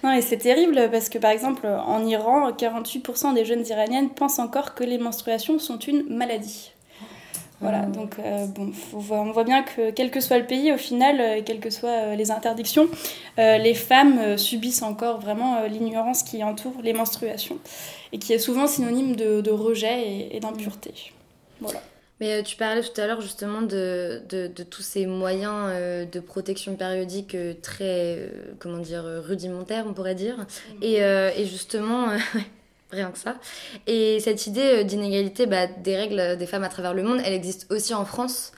[0.03, 4.39] Non, et c'est terrible parce que par exemple en Iran, 48% des jeunes iraniennes pensent
[4.39, 6.71] encore que les menstruations sont une maladie.
[7.59, 10.77] Voilà, donc euh, bon, voir- on voit bien que quel que soit le pays, au
[10.77, 12.87] final, euh, et quelles que soient euh, les interdictions,
[13.37, 17.59] euh, les femmes euh, subissent encore vraiment euh, l'ignorance qui entoure les menstruations
[18.13, 21.13] et qui est souvent synonyme de, de rejet et, et d'impureté.
[21.59, 21.81] Voilà.
[22.21, 26.05] Mais euh, tu parlais tout à l'heure justement de, de, de tous ces moyens euh,
[26.05, 30.45] de protection périodique euh, très, comment dire, rudimentaires, on pourrait dire.
[30.81, 32.09] Et, euh, et justement,
[32.91, 33.37] rien que ça.
[33.87, 37.69] Et cette idée d'inégalité bah, des règles des femmes à travers le monde, elle existe
[37.71, 38.53] aussi en France.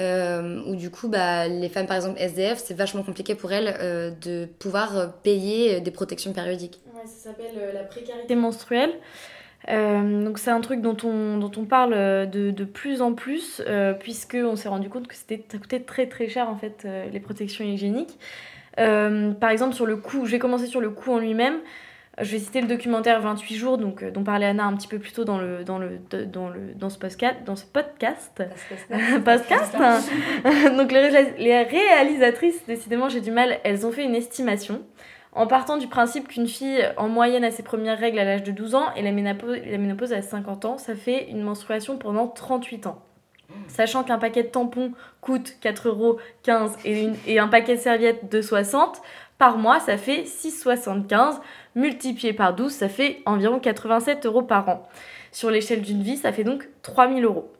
[0.00, 3.76] Euh, où du coup, bah, les femmes, par exemple SDF, c'est vachement compliqué pour elles
[3.78, 6.80] euh, de pouvoir payer des protections périodiques.
[6.92, 8.92] Ouais, ça s'appelle euh, la précarité menstruelle.
[9.70, 13.14] Euh, donc c'est un truc dont on, dont on parle euh, de, de plus en
[13.14, 16.56] plus, euh, puisque on s'est rendu compte que c'était, ça coûtait très très cher en
[16.56, 18.18] fait euh, les protections hygiéniques.
[18.76, 21.56] Par exemple sur le coût, je vais commencer sur le coût en lui-même.
[22.20, 25.10] Je vais citer le documentaire 28 jours, donc, dont parlait Anna un petit peu plus
[25.12, 28.30] tôt dans, le, dans, le, dans, le, dans, ce, podcast, dans ce podcast.
[29.24, 29.74] podcast.
[30.76, 34.82] donc les, réalis- les réalisatrices, décidément j'ai du mal, elles ont fait une estimation
[35.34, 38.52] En partant du principe qu'une fille, en moyenne, a ses premières règles à l'âge de
[38.52, 43.02] 12 ans et la ménopause, à 50 ans, ça fait une menstruation pendant 38 ans.
[43.68, 49.02] Sachant qu'un paquet de tampons coûte 4,15€ et, et un paquet de serviettes de 60,
[49.36, 51.40] par mois, ça fait 6,75.
[51.74, 54.88] Multiplié par 12, ça fait environ 87 euros par an.
[55.32, 57.52] Sur l'échelle d'une vie, ça fait donc 3000 euros.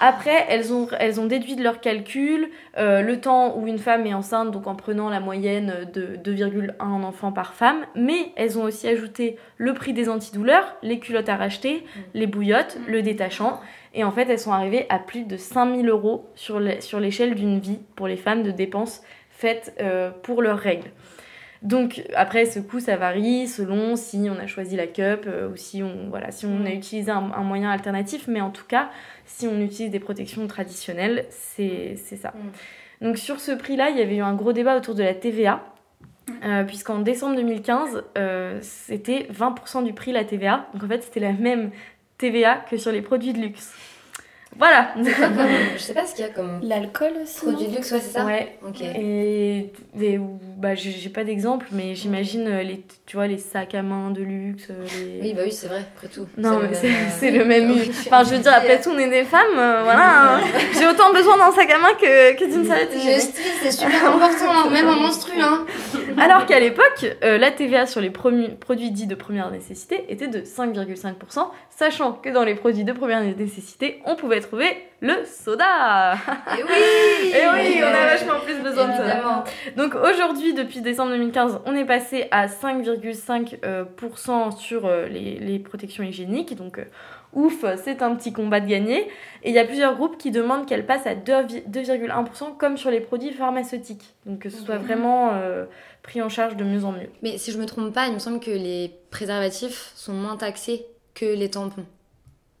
[0.00, 4.06] Après, elles ont, elles ont déduit de leurs calculs euh, le temps où une femme
[4.06, 8.64] est enceinte, donc en prenant la moyenne de 2,1 enfants par femme, mais elles ont
[8.64, 13.60] aussi ajouté le prix des antidouleurs, les culottes à racheter, les bouillottes, le détachant,
[13.94, 17.78] et en fait, elles sont arrivées à plus de 5000 euros sur l'échelle d'une vie
[17.94, 20.90] pour les femmes de dépenses faites euh, pour leurs règles.
[21.64, 25.56] Donc après ce coût ça varie selon si on a choisi la cup euh, ou
[25.56, 28.28] si on voilà si on a utilisé un, un moyen alternatif.
[28.28, 28.90] Mais en tout cas
[29.24, 32.34] si on utilise des protections traditionnelles c'est ça.
[33.00, 35.14] Donc sur ce prix là il y avait eu un gros débat autour de la
[35.14, 35.64] TVA
[36.44, 41.20] euh, puisqu'en décembre 2015 euh, c'était 20% du prix la TVA donc en fait c'était
[41.20, 41.70] la même
[42.18, 43.74] TVA que sur les produits de luxe.
[44.58, 44.92] Voilà.
[44.94, 45.04] Comme-
[45.76, 47.40] Je sais pas ce qu'il y a comme L'alcool aussi.
[47.44, 48.56] produit de luxe, ouais, c'est ça Ouais.
[48.66, 48.80] Ok.
[48.82, 50.20] Et, et-
[50.56, 54.22] bah, j'ai pas d'exemple, mais j'imagine euh, les, tu vois, les sacs à main de
[54.22, 54.68] luxe.
[54.70, 56.26] euh, les- Oui, bah oui, c'est vrai, après tout.
[56.38, 57.70] Non, mais c'est euh, c'est le même.
[57.70, 57.90] oui.
[58.06, 60.36] Enfin, je veux dire, après tout, on est des femmes, euh, voilà.
[60.36, 60.40] hein.
[60.78, 64.06] J'ai autant besoin d'un sac à main que, que d'une serviette Le style, c'est super
[64.14, 65.32] important, hein, même en menstru.
[65.40, 65.66] Hein.
[66.18, 70.40] Alors qu'à l'époque, euh, la TVA sur les produits dits de première nécessité était de
[70.40, 76.14] 5,5%, sachant que dans les produits de première nécessité, on pouvait trouver le soda.
[76.58, 79.04] Et oui Et oui, on a vachement plus besoin de ça.
[79.04, 79.44] Évidemment.
[79.76, 85.58] Donc aujourd'hui, depuis décembre 2015, on est passé à 5,5% euh, sur euh, les, les
[85.58, 86.56] protections hygiéniques.
[86.56, 86.84] Donc euh,
[87.34, 89.08] ouf, c'est un petit combat de gagner.
[89.42, 92.90] Et il y a plusieurs groupes qui demandent qu'elle passe à 2 2,1% comme sur
[92.90, 94.14] les produits pharmaceutiques.
[94.26, 95.66] Donc que ce soit vraiment euh,
[96.02, 97.10] pris en charge de mieux en mieux.
[97.22, 100.86] Mais si je me trompe pas, il me semble que les préservatifs sont moins taxés
[101.14, 101.86] que les tampons.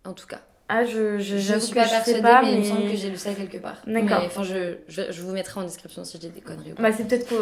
[0.04, 0.40] En tout cas.
[0.68, 2.54] Ah, je, je, Je suis pas je persuadée, sais pas, mais, mais...
[2.54, 3.82] il me semble que j'ai lu ça quelque part.
[3.86, 4.22] D'accord.
[4.24, 6.84] Enfin, je, je, je vous mettrai en description si j'ai des conneries ou pas.
[6.84, 7.32] Bah, c'est peut-être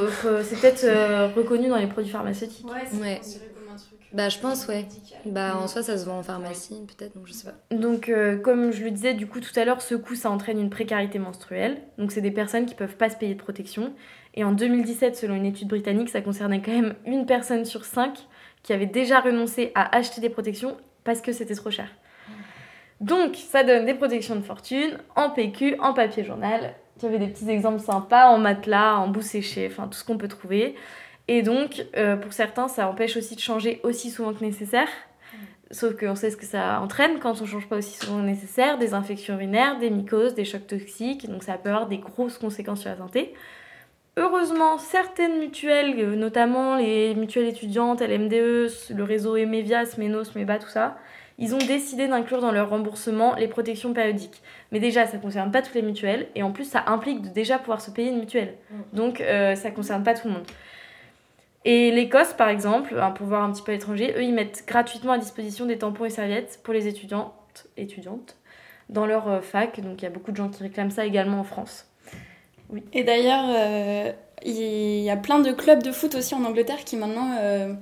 [0.43, 2.67] c'est peut-être euh, reconnu dans les produits pharmaceutiques.
[2.67, 3.17] Ouais, c'est Ouais.
[3.19, 3.99] considéré comme un truc.
[4.13, 4.87] Bah, je pense, ouais.
[5.25, 7.55] Bah, en soi, ça se vend en pharmacie, peut-être, donc je sais pas.
[7.77, 10.59] Donc, euh, comme je le disais du coup tout à l'heure, ce coût ça entraîne
[10.61, 11.81] une précarité menstruelle.
[11.99, 13.95] Donc, c'est des personnes qui peuvent pas se payer de protection.
[14.35, 18.19] Et en 2017, selon une étude britannique, ça concernait quand même une personne sur cinq
[18.65, 21.89] qui avait déjà renoncé à acheter des protections parce que c'était trop cher.
[23.03, 26.75] Donc, ça donne des protections de fortune en PQ, en papier journal.
[27.01, 30.17] Tu avais des petits exemples sympas en matelas, en bout séché, enfin tout ce qu'on
[30.17, 30.77] peut trouver.
[31.27, 34.87] Et donc, euh, pour certains, ça empêche aussi de changer aussi souvent que nécessaire.
[35.73, 38.79] Sauf qu'on sait ce que ça entraîne quand on change pas aussi souvent que nécessaire,
[38.79, 42.83] des infections urinaires, des mycoses, des chocs toxiques, donc ça peut avoir des grosses conséquences
[42.83, 43.35] sur la santé.
[44.17, 50.69] Heureusement, certaines mutuelles, euh, notamment les mutuelles étudiantes, LMDE, le réseau Emevia, Smenos, Meba, tout
[50.69, 50.99] ça,
[51.39, 54.43] ils ont décidé d'inclure dans leur remboursement les protections périodiques.
[54.71, 57.59] Mais déjà, ça concerne pas toutes les mutuelles, et en plus, ça implique de déjà
[57.59, 58.55] pouvoir se payer une mutuelle.
[58.93, 60.47] Donc, euh, ça concerne pas tout le monde.
[61.65, 64.65] Et l'Écosse, par exemple, hein, pour voir un petit peu à l'étranger, eux, ils mettent
[64.67, 68.37] gratuitement à disposition des tampons et serviettes pour les étudiantes, étudiantes
[68.89, 69.81] dans leur euh, fac.
[69.81, 71.87] Donc, il y a beaucoup de gens qui réclament ça également en France.
[72.93, 74.13] Et d'ailleurs, euh,
[74.45, 77.75] il y a plein de clubs de foot aussi en Angleterre qui maintenant euh,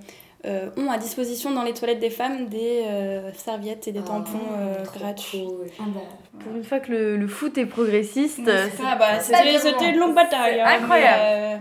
[0.47, 4.39] euh, ont à disposition dans les toilettes des femmes des euh, serviettes et des tampons
[4.59, 5.45] euh, gratuits.
[5.45, 6.41] cool.
[6.41, 10.61] Pour une fois que le, le foot est progressiste, bah, c'était c'était une longue bataille.
[10.61, 11.23] Hein, incroyable.
[11.23, 11.57] mais, euh,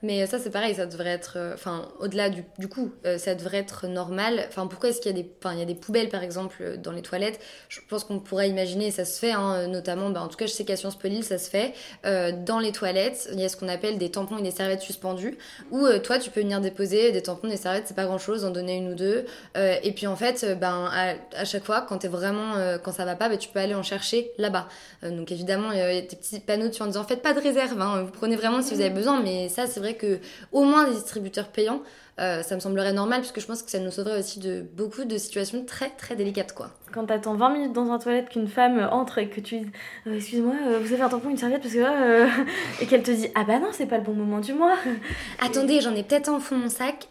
[0.00, 1.32] Mais ça, c'est pareil, ça devrait être.
[1.38, 4.44] euh, Enfin, au-delà du, du coup, euh, ça devrait être normal.
[4.48, 6.76] Enfin, pourquoi est-ce qu'il y, a des- il y a des poubelles, par exemple, euh,
[6.76, 7.40] dans les toilettes?
[7.68, 10.46] Je pense qu'on pourrait imaginer, et ça se fait, hein, notamment, bah, en tout cas,
[10.46, 11.72] je sais qu'à Sciences Po Lille, ça se fait.
[12.06, 14.82] euh, dans les toilettes, il y a ce qu'on appelle des tampons et des serviettes
[14.82, 15.36] suspendues,
[15.72, 18.50] où euh, toi, tu peux venir déposer des tampons, des serviettes, c'est pas grand-chose, en
[18.50, 19.24] donner une ou deux.
[19.56, 22.54] Euh, et puis, en fait, euh, ben, à, à chaque fois, quand t'es vraiment.
[22.54, 24.68] euh, quand ça va pas, ben, tu peux aller en chercher là-bas.
[25.02, 27.40] Euh, donc, évidemment, il y a des petits panneaux dessus en disant faites pas de
[27.40, 30.18] réserve, hein, vous prenez vraiment si vous avez besoin, mais ça, c'est vrai que
[30.52, 31.82] au moins des distributeurs payants,
[32.20, 35.04] euh, ça me semblerait normal, puisque je pense que ça nous sauverait aussi de beaucoup
[35.04, 36.70] de situations très très délicates, quoi.
[36.92, 39.66] quand t'attends 20 minutes dans un toilette qu'une femme entre et que tu dis
[40.08, 41.92] euh, Excuse-moi, euh, vous avez un tampon, une serviette parce que là.
[42.02, 42.26] euh,
[42.80, 44.74] et qu'elle te dit Ah bah non, c'est pas le bon moment du mois.
[45.40, 47.06] Attendez, j'en ai peut-être un fond de mon sac.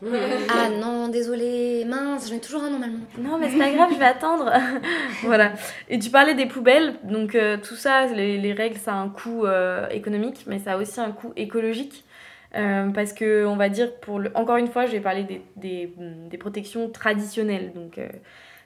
[0.49, 2.99] ah non, désolé, mince, j'en ai toujours un normalement.
[3.17, 4.51] Non, mais c'est pas grave, je vais attendre.
[5.23, 5.53] voilà.
[5.87, 9.07] Et tu parlais des poubelles, donc euh, tout ça, les, les règles, ça a un
[9.07, 12.03] coût euh, économique, mais ça a aussi un coût écologique.
[12.57, 14.31] Euh, parce que, on va dire, pour le...
[14.35, 17.71] encore une fois, je vais parler des, des, des protections traditionnelles.
[17.73, 18.07] Donc, euh,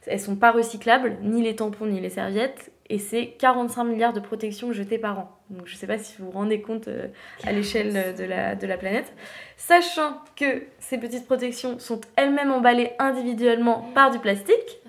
[0.07, 2.71] elles sont pas recyclables, ni les tampons, ni les serviettes.
[2.89, 5.39] Et c'est 45 milliards de protections jetées par an.
[5.49, 7.07] Donc je sais pas si vous vous rendez compte euh,
[7.45, 9.13] à l'échelle de la, de la planète.
[9.55, 14.80] Sachant que ces petites protections sont elles-mêmes emballées individuellement par du plastique.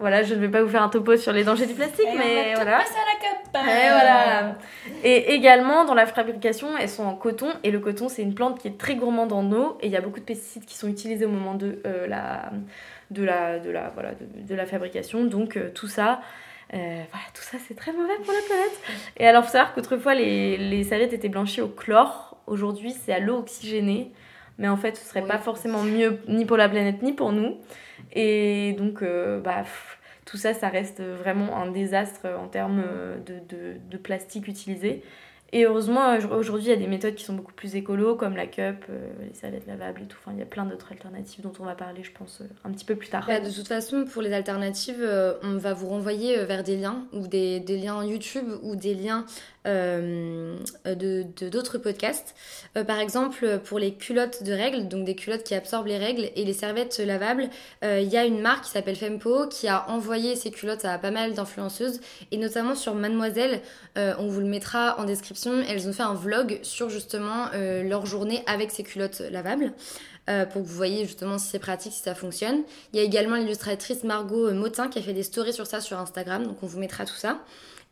[0.00, 2.10] Voilà, je ne vais pas vous faire un topo sur les dangers du plastique, Et
[2.10, 2.78] on mais va voilà.
[2.78, 3.68] passer à la cup.
[3.68, 4.56] Et voilà.
[5.02, 7.48] Et également, dans la fabrication, elles sont en coton.
[7.64, 9.76] Et le coton, c'est une plante qui est très gourmande en eau.
[9.80, 12.50] Et il y a beaucoup de pesticides qui sont utilisés au moment de, euh, la,
[13.10, 15.24] de, la, de, la, voilà, de, de la fabrication.
[15.24, 16.20] Donc, euh, tout ça.
[16.74, 18.80] euh, voilà, tout ça c'est très mauvais pour la planète.
[19.16, 22.36] Et alors, faut savoir qu'autrefois les, les serviettes étaient blanchies au chlore.
[22.46, 24.12] Aujourd'hui, c'est à l'eau oxygénée.
[24.58, 25.28] Mais en fait, ce serait Oui.
[25.28, 27.56] pas forcément mieux ni pour la planète ni pour nous.
[28.12, 29.64] Et donc, euh, bah,
[30.24, 35.02] tout ça, ça reste vraiment un désastre en termes euh, de, de, plastique utilisé.
[35.50, 38.36] Et heureusement, euh, aujourd'hui, il y a des méthodes qui sont beaucoup plus écolo, comme
[38.36, 38.84] la cup,
[39.20, 40.18] les serviettes lavables et tout.
[40.20, 42.84] Enfin, il y a plein d'autres alternatives dont on va parler, je pense, un petit
[42.84, 43.24] peu plus tard.
[43.26, 45.06] Bah, de toute façon, pour les alternatives,
[45.42, 49.24] on va vous renvoyer vers des liens, ou des, des liens YouTube, ou des liens
[49.66, 52.34] euh, de d'autres podcasts.
[52.76, 56.30] Euh, par exemple, pour les culottes de règles, donc des culottes qui absorbent les règles,
[56.36, 57.50] et les serviettes lavables,
[57.84, 60.96] euh, il y a une marque qui s'appelle Fempo qui a envoyé ces culottes à
[60.98, 63.60] pas mal d'influenceuses, et notamment sur Mademoiselle,
[63.96, 68.44] on vous le mettra en description, elles ont fait un vlog sur justement leur journée
[68.46, 69.72] avec ces culottes lavables.
[70.52, 72.62] pour que vous voyez justement si c'est pratique, si ça fonctionne.
[72.92, 75.98] Il y a également l'illustratrice Margot Motin qui a fait des stories sur ça sur
[75.98, 77.40] Instagram, donc on vous mettra tout ça.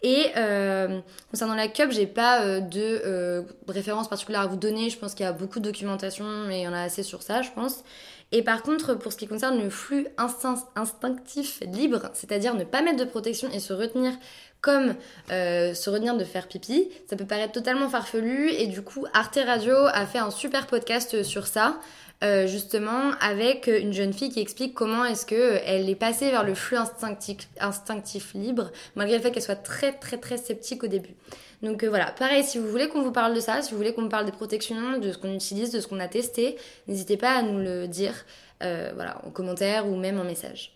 [0.03, 4.91] Et euh, concernant la cup, j'ai pas euh, de euh, référence particulière à vous donner.
[4.91, 7.23] Je pense qu'il y a beaucoup de documentation, mais il y en a assez sur
[7.23, 7.83] ça, je pense.
[8.31, 12.83] Et par contre, pour ce qui concerne le flux instinct- instinctif libre, c'est-à-dire ne pas
[12.83, 14.13] mettre de protection et se retenir
[14.61, 14.95] comme
[15.29, 18.51] se retenir de faire pipi, ça peut paraître totalement farfelu.
[18.51, 21.79] Et du coup, Arte Radio a fait un super podcast sur ça.
[22.25, 26.31] Euh, justement avec une jeune fille qui explique comment est-ce que euh, elle est passée
[26.31, 30.87] vers le flux instinctif, libre malgré le fait qu'elle soit très très très sceptique au
[30.87, 31.15] début.
[31.63, 33.93] Donc euh, voilà, pareil, si vous voulez qu'on vous parle de ça, si vous voulez
[33.93, 36.57] qu'on parle des protections, de ce qu'on utilise, de ce qu'on a testé,
[36.89, 38.15] n'hésitez pas à nous le dire
[38.61, 40.73] voilà, en commentaire ou même en message.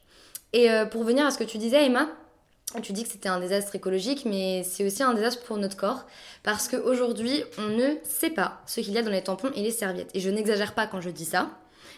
[0.52, 2.10] Et pour venir à ce que tu disais, Emma,
[2.82, 6.04] tu dis que c'était un désastre écologique, mais c'est aussi un désastre pour notre corps,
[6.42, 9.72] parce qu'aujourd'hui, on ne sait pas ce qu'il y a dans les tampons et les
[9.72, 10.10] serviettes.
[10.14, 11.50] Et je n'exagère pas quand je dis ça.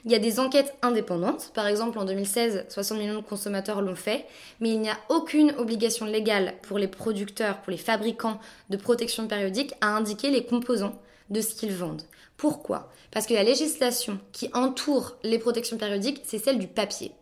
[0.05, 1.53] Il y a des enquêtes indépendantes.
[1.55, 4.27] Par exemple, en 2016, 60 millions de consommateurs l'ont fait,
[4.61, 9.29] mais il n'y a aucune obligation légale pour les producteurs, pour les fabricants de protection
[9.29, 10.99] périodique à indiquer les composants
[11.31, 12.03] de ce qu'ils vendent.
[12.37, 12.91] Pourquoi?
[13.13, 17.13] Parce que la législation qui entoure les protections périodiques, c'est celle du papier.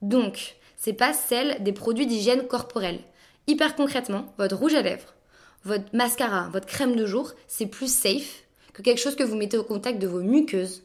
[0.00, 2.98] Donc, c'est pas celle des produits d'hygiène corporelle.
[3.46, 5.14] Hyper concrètement, votre rouge à lèvres,
[5.62, 8.42] votre mascara, votre crème de jour, c'est plus safe
[8.72, 10.82] que quelque chose que vous mettez au contact de vos muqueuses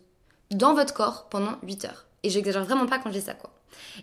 [0.52, 2.06] dans votre corps pendant 8 heures.
[2.22, 3.50] Et j'exagère vraiment pas quand je dis ça, quoi.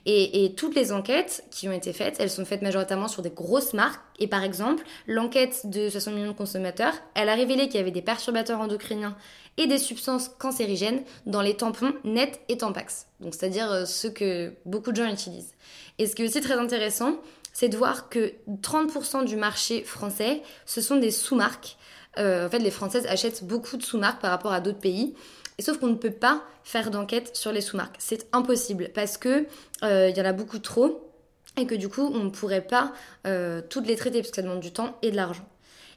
[0.04, 3.30] Et, et toutes les enquêtes qui ont été faites, elles sont faites majoritairement sur des
[3.30, 4.02] grosses marques.
[4.18, 7.92] Et par exemple, l'enquête de 60 millions de consommateurs, elle a révélé qu'il y avait
[7.92, 9.16] des perturbateurs endocriniens
[9.56, 13.06] et des substances cancérigènes dans les tampons Net et Tampax.
[13.20, 15.54] Donc c'est-à-dire euh, ceux que beaucoup de gens utilisent.
[15.98, 17.16] Et ce qui est aussi très intéressant,
[17.52, 21.78] c'est de voir que 30% du marché français, ce sont des sous-marques.
[22.18, 25.14] Euh, en fait, les Françaises achètent beaucoup de sous-marques par rapport à d'autres pays.
[25.56, 27.96] Et sauf qu'on ne peut pas faire d'enquête sur les sous-marques.
[27.98, 29.46] C'est impossible parce que
[29.84, 31.12] euh, il y en a beaucoup trop
[31.56, 32.92] et que du coup, on ne pourrait pas
[33.26, 35.46] euh, toutes les traiter parce que ça demande du temps et de l'argent.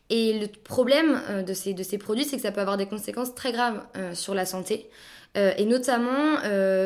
[0.09, 2.85] Et le problème euh, de, ces, de ces produits, c'est que ça peut avoir des
[2.85, 4.89] conséquences très graves euh, sur la santé.
[5.35, 6.37] Euh, et notamment,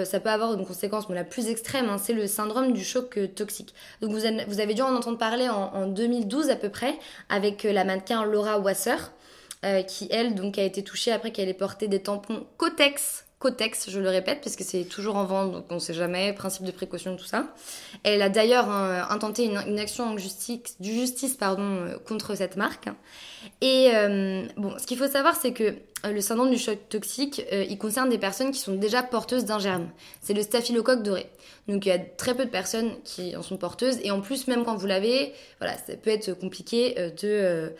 [0.06, 3.18] ça peut avoir une conséquence bon, la plus extrême, hein, c'est le syndrome du choc
[3.36, 3.74] toxique.
[4.02, 6.98] Donc vous, vous avez dû en entendre parler en, en 2012 à peu près,
[7.30, 8.98] avec la mannequin Laura Wasser,
[9.88, 13.26] qui elle donc a été touchée après qu'elle ait porté des tampons Cotex.
[13.42, 16.64] Cotex, je le répète, parce que c'est toujours en vente, donc on sait jamais, principe
[16.64, 17.48] de précaution, tout ça.
[18.04, 22.88] Elle a d'ailleurs hein, intenté une, action en justice, justice pardon, euh, contre cette marque.
[23.62, 25.72] Et euh, bon, ce qu'il faut savoir, c'est que euh,
[26.04, 29.60] le syndrome du choc toxique, euh, il concerne des personnes qui sont déjà porteuses d'un
[29.60, 29.90] germe.
[30.22, 31.28] C'est le staphylocoque doré.
[31.68, 34.00] Donc il y a très peu de personnes qui en sont porteuses.
[34.04, 37.74] Et en plus, même quand vous l'avez, voilà, ça peut être compliqué euh, de,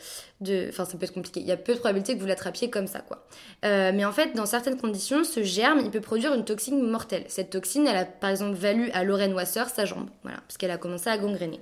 [0.48, 1.40] euh, enfin ça peut être compliqué.
[1.40, 3.26] Il y a peu de probabilité que vous l'attrapiez comme ça, quoi.
[3.66, 7.24] Euh, mais en fait, dans certaines conditions, ce germe, il peut produire une toxine mortelle.
[7.28, 10.72] Cette toxine, elle a par exemple valu à Lorraine Wasser sa jambe, voilà, parce qu'elle
[10.72, 11.60] a commencé à gangréner.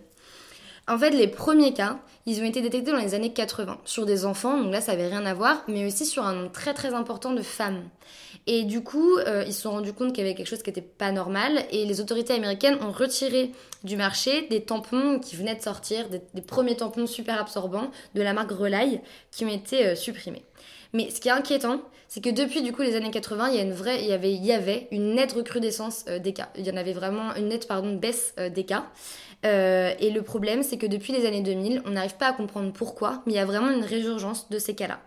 [0.89, 4.25] En fait, les premiers cas, ils ont été détectés dans les années 80 sur des
[4.25, 6.95] enfants, donc là ça avait rien à voir, mais aussi sur un nombre très très
[6.95, 7.83] important de femmes.
[8.47, 10.71] Et du coup, euh, ils se sont rendus compte qu'il y avait quelque chose qui
[10.71, 13.51] n'était pas normal, et les autorités américaines ont retiré
[13.83, 18.33] du marché des tampons qui venaient de sortir, des, premiers tampons super absorbants de la
[18.33, 18.99] marque Relay,
[19.29, 20.43] qui ont été euh, supprimés.
[20.93, 23.59] Mais ce qui est inquiétant, c'est que depuis du coup les années 80, il y,
[23.59, 26.49] a une vraie, il y, avait, il y avait une nette recrudescence euh, des cas.
[26.57, 27.67] Il y en avait vraiment une nette
[28.01, 28.87] baisse des cas.
[29.45, 32.73] Euh, et le problème, c'est que depuis les années 2000, on n'arrive pas à comprendre
[32.73, 34.99] pourquoi, mais il y a vraiment une résurgence de ces cas-là.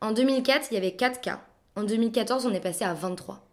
[0.00, 1.40] En 2004, il y avait 4 cas.
[1.76, 3.44] En 2014, on est passé à 23.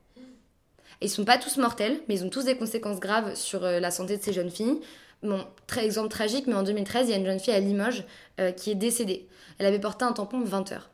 [1.01, 3.79] Et ils sont pas tous mortels, mais ils ont tous des conséquences graves sur euh,
[3.79, 4.81] la santé de ces jeunes filles.
[5.23, 8.03] Bon, très exemple tragique, mais en 2013, il y a une jeune fille à Limoges
[8.39, 9.27] euh, qui est décédée.
[9.57, 10.89] Elle avait porté un tampon 20 heures.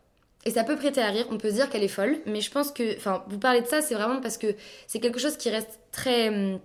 [0.45, 2.51] Et ça peut prêter à rire, on peut se dire qu'elle est folle, mais je
[2.51, 5.49] pense que, enfin, vous parlez de ça, c'est vraiment parce que c'est quelque chose qui
[5.49, 6.59] reste très, hum,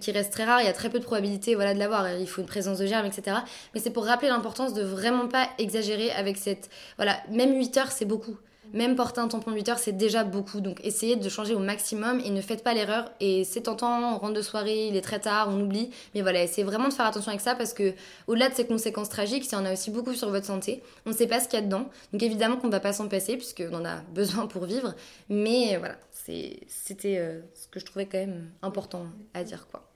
[0.00, 2.28] qui reste très rare, il y a très peu de probabilité voilà, de l'avoir, il
[2.28, 3.38] faut une présence de germes, etc.
[3.74, 6.70] Mais c'est pour rappeler l'importance de vraiment pas exagérer avec cette...
[6.96, 8.36] Voilà, même 8 heures, c'est beaucoup.
[8.72, 10.60] Même porter un tampon 8 heures, c'est déjà beaucoup.
[10.60, 13.10] Donc essayez de changer au maximum et ne faites pas l'erreur.
[13.20, 15.90] Et c'est tentant, on rentre de soirée, il est très tard, on oublie.
[16.14, 17.94] Mais voilà, essayez vraiment de faire attention avec ça parce que
[18.26, 20.82] au-delà de ces conséquences tragiques, ça en a aussi beaucoup sur votre santé.
[21.06, 21.88] On ne sait pas ce qu'il y a dedans.
[22.12, 24.94] Donc évidemment qu'on ne va pas s'en passer puisqu'on en a besoin pour vivre.
[25.28, 29.88] Mais voilà, c'était euh, ce que je trouvais quand même important à dire quoi.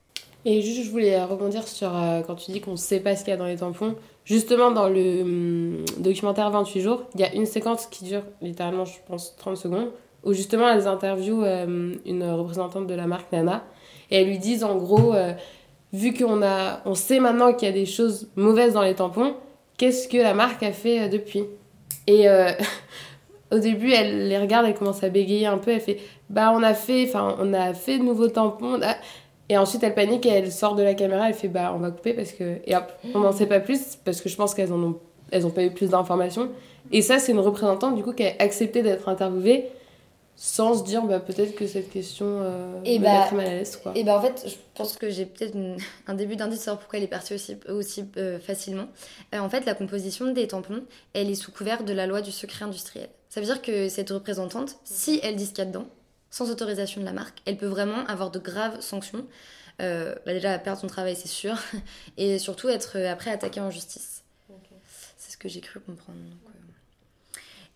[0.45, 3.25] Et juste, je voulais rebondir sur euh, quand tu dis qu'on ne sait pas ce
[3.25, 3.95] qu'il y a dans les tampons.
[4.25, 8.87] Justement, dans le hum, documentaire 28 jours, il y a une séquence qui dure littéralement,
[8.87, 9.91] je pense, 30 secondes,
[10.25, 13.65] où justement elles interviewent euh, une représentante de la marque Nana.
[14.11, 15.33] Et elles lui disent en gros, euh,
[15.93, 19.35] vu qu'on a, on sait maintenant qu'il y a des choses mauvaises dans les tampons,
[19.77, 21.45] qu'est-ce que la marque a fait depuis?
[22.07, 22.27] Et
[23.53, 25.99] au début, elle les regarde, elle commence à bégayer un peu, elle fait,
[26.29, 28.81] bah on a fait, enfin on a fait de nouveaux tampons.
[29.51, 31.91] Et ensuite, elle panique et elle sort de la caméra, elle fait bah on va
[31.91, 32.59] couper parce que.
[32.67, 34.97] Et hop, on n'en sait pas plus parce que je pense qu'elles ont,
[35.33, 36.51] elles ont pas eu plus d'informations.
[36.93, 39.67] Et ça, c'est une représentante du coup qui a accepté d'être interviewée
[40.37, 43.79] sans se dire bah, peut-être que cette question euh, et bah, mal à l'aise.
[43.97, 45.57] Et bah en fait, je pense que j'ai peut-être
[46.07, 48.87] un début d'indice sur pourquoi elle est partie aussi, aussi euh, facilement.
[49.35, 52.31] Euh, en fait, la composition des tampons, elle est sous couvert de la loi du
[52.31, 53.09] secret industriel.
[53.29, 55.87] Ça veut dire que cette représentante, si elle dit ce qu'il y a dedans,
[56.31, 59.27] sans autorisation de la marque, elle peut vraiment avoir de graves sanctions.
[59.81, 61.57] Euh, bah déjà, perdre son travail, c'est sûr,
[62.17, 64.23] et surtout être euh, après attaquée en justice.
[65.17, 66.19] C'est ce que j'ai cru comprendre.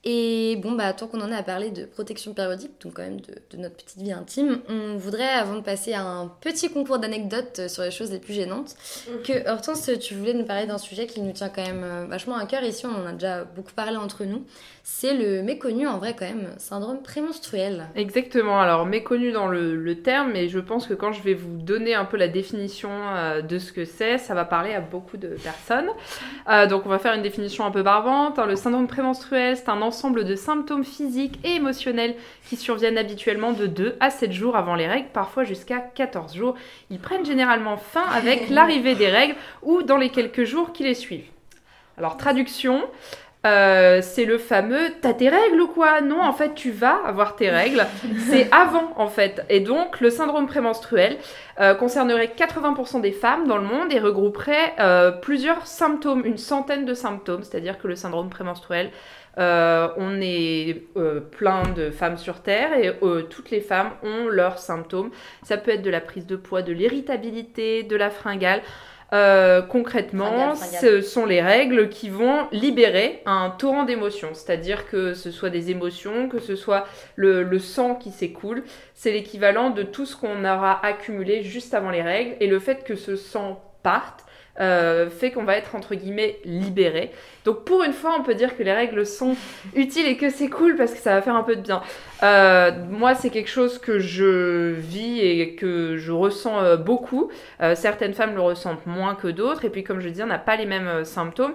[0.07, 3.23] Et bon, bah, tant qu'on en est à parler de protection périodique, donc quand même
[3.23, 7.69] de, notre petite vie intime, on voudrait, avant de passer à un petit concours d'anecdotes
[7.69, 8.77] sur les choses les plus gênantes,
[9.25, 12.37] que Hortense, tu voulais nous parler d'un sujet qui nous tient quand même euh, vachement
[12.37, 12.63] à cœur.
[12.65, 14.45] Ici, on en a déjà beaucoup parlé entre nous.
[14.87, 17.87] C'est le méconnu, en vrai, quand même, syndrome prémenstruel.
[17.97, 18.61] Exactement.
[18.61, 22.05] Alors, méconnu dans le, terme, mais je pense que quand je vais vous donner un
[22.05, 25.89] peu la définition euh, de ce que c'est, ça va parler à beaucoup de personnes.
[26.51, 28.39] Euh, donc, on va faire une définition un peu barbante.
[28.39, 32.15] Le syndrome prémenstruel, c'est un ensemble de symptômes physiques et émotionnels
[32.47, 36.57] qui surviennent habituellement de 2 à 7 jours avant les règles, parfois jusqu'à 14 jours.
[36.91, 40.95] Ils prennent généralement fin avec l'arrivée des règles ou dans les quelques jours qui les
[40.95, 41.31] suivent.
[41.97, 42.83] Alors traduction,
[43.45, 46.01] euh, c'est le fameux t'as tes règles ou quoi?
[46.01, 47.87] Non, en fait, tu vas avoir tes règles.
[48.29, 49.45] c'est avant, en fait.
[49.51, 51.19] Et donc, le syndrome prémenstruel
[51.61, 56.85] euh, concernerait 80% des femmes dans le monde et regrouperait euh, plusieurs symptômes, une centaine
[56.85, 57.43] de symptômes.
[57.43, 58.91] C'est-à-dire que le syndrome prémenstruel,
[59.37, 60.85] on est
[61.33, 62.93] plein de femmes sur Terre et
[63.29, 65.11] toutes les femmes ont leurs symptômes.
[65.43, 68.63] Ça peut être de la prise de poids, de l'irritabilité, de la fringale.
[69.15, 75.31] Euh, concrètement, ce sont les règles qui vont libérer un torrent d'émotions, c'est-à-dire que ce
[75.31, 80.05] soit des émotions, que ce soit le, le sang qui s'écoule, c'est l'équivalent de tout
[80.05, 84.25] ce qu'on aura accumulé juste avant les règles, et le fait que ce sang parte,
[84.61, 87.11] euh, fait qu'on va être entre guillemets libéré.
[87.45, 89.37] Donc pour une fois, on peut dire que les règles sont
[89.75, 91.83] utiles et que c'est cool parce que ça va faire un peu de bien.
[92.23, 97.31] Euh, moi, c'est quelque chose que je vis et que je ressens euh, beaucoup.
[97.75, 99.65] certaines femmes le ressentent moins que d'autres.
[99.65, 101.55] Et puis, comme je dis, on n'a pas les mêmes symptômes.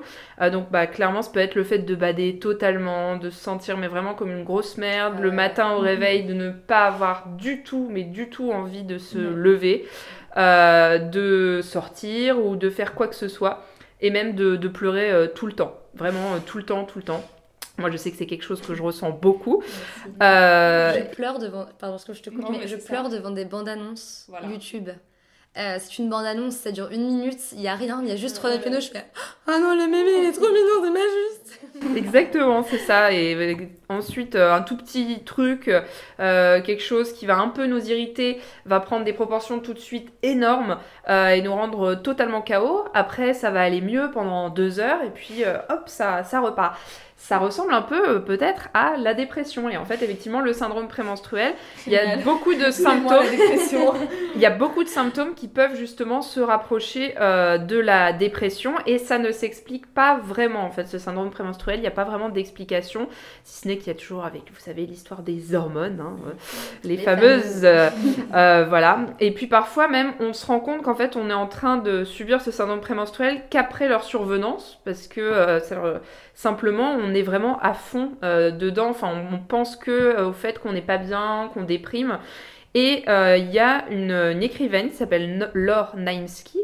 [0.52, 3.88] donc, bah, clairement, ça peut être le fait de bader totalement, de se sentir mais
[3.88, 7.88] vraiment comme une grosse merde, le matin au réveil, de ne pas avoir du tout,
[7.90, 9.88] mais du tout envie de se lever.
[10.38, 13.66] Euh, de sortir ou de faire quoi que ce soit,
[14.00, 17.04] et même de, pleurer euh, tout le temps, vraiment euh, tout le temps, tout le
[17.04, 17.24] temps.
[17.80, 19.64] Moi, je sais que c'est quelque chose que je ressens beaucoup.
[20.06, 24.30] Je pleure devant, pardon, que je te coupe, mais je pleure devant des bandes annonces
[24.50, 24.90] YouTube.
[25.56, 28.16] c'est une bande annonce, ça dure une minute, il y a rien, il y a
[28.16, 29.06] juste trois piano, je fais
[29.48, 31.59] Ah non, le mémé, il est trop mignon, c'est ma juste.
[32.00, 33.12] Exactement, c'est ça.
[33.12, 35.68] Et Ensuite, euh, un tout petit truc,
[36.20, 39.80] euh, quelque chose qui va un peu nous irriter, va prendre des proportions tout de
[39.80, 40.78] suite énormes
[41.10, 42.86] euh, et nous rendre totalement KO.
[42.94, 46.78] Après, ça va aller mieux pendant deux heures et puis hop, ça, ça repart.
[47.22, 49.70] Ça ressemble un peu peut-être à la dépression.
[49.70, 51.54] Et en fait, effectivement, le syndrome prémenstruel,
[51.86, 53.26] il y a beaucoup de symptômes.
[54.36, 58.98] il y a beaucoup de symptômes qui peuvent justement se rapprocher de la dépression et
[58.98, 61.78] ça ne s'explique pas vraiment en fait ce syndrome prémenstruel.
[61.78, 63.08] Il n'y a pas vraiment d'explication,
[63.44, 66.32] si ce n'est qu'il y a toujours avec, vous savez, l'histoire des hormones, hein, euh,
[66.84, 67.90] les, Les fameuses, euh,
[68.36, 69.00] euh, voilà.
[69.20, 72.04] Et puis parfois même, on se rend compte qu'en fait, on est en train de
[72.04, 75.60] subir ce syndrome prémenstruel qu'après leur survenance, parce que euh,
[76.34, 78.90] simplement, on est vraiment à fond euh, dedans.
[78.90, 82.20] Enfin, on, on pense que euh, au fait qu'on n'est pas bien, qu'on déprime.
[82.76, 86.60] Et euh, il y a une, écrivaine qui s'appelle Laure Naimski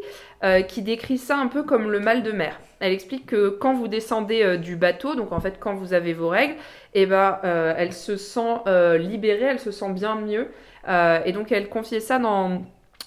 [0.68, 2.60] qui décrit ça un peu comme le mal de mer.
[2.80, 6.30] Elle explique que quand vous descendez du bateau, donc en fait quand vous avez vos
[6.30, 6.54] règles,
[6.94, 8.60] et ben elle se sent
[9.00, 10.52] libérée, elle se sent bien mieux.
[11.26, 12.62] Et donc elle confiait ça dans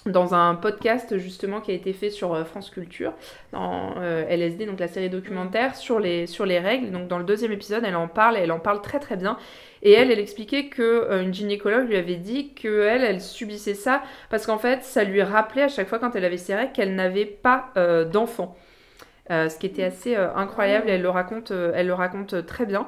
[0.05, 3.13] dans un podcast justement qui a été fait sur euh, France Culture,
[3.51, 6.91] dans euh, LSD, donc la série documentaire sur les, sur les règles.
[6.91, 9.37] Donc dans le deuxième épisode, elle en parle et elle en parle très très bien.
[9.81, 13.73] Et elle, elle expliquait que euh, une gynécologue lui avait dit que elle, elle subissait
[13.73, 16.73] ça parce qu'en fait, ça lui rappelait à chaque fois quand elle avait ses règles
[16.73, 18.57] qu'elle n'avait pas euh, d'enfant.
[19.31, 20.89] Ce qui était assez euh, incroyable.
[20.89, 22.87] Elle le raconte, elle le raconte très bien.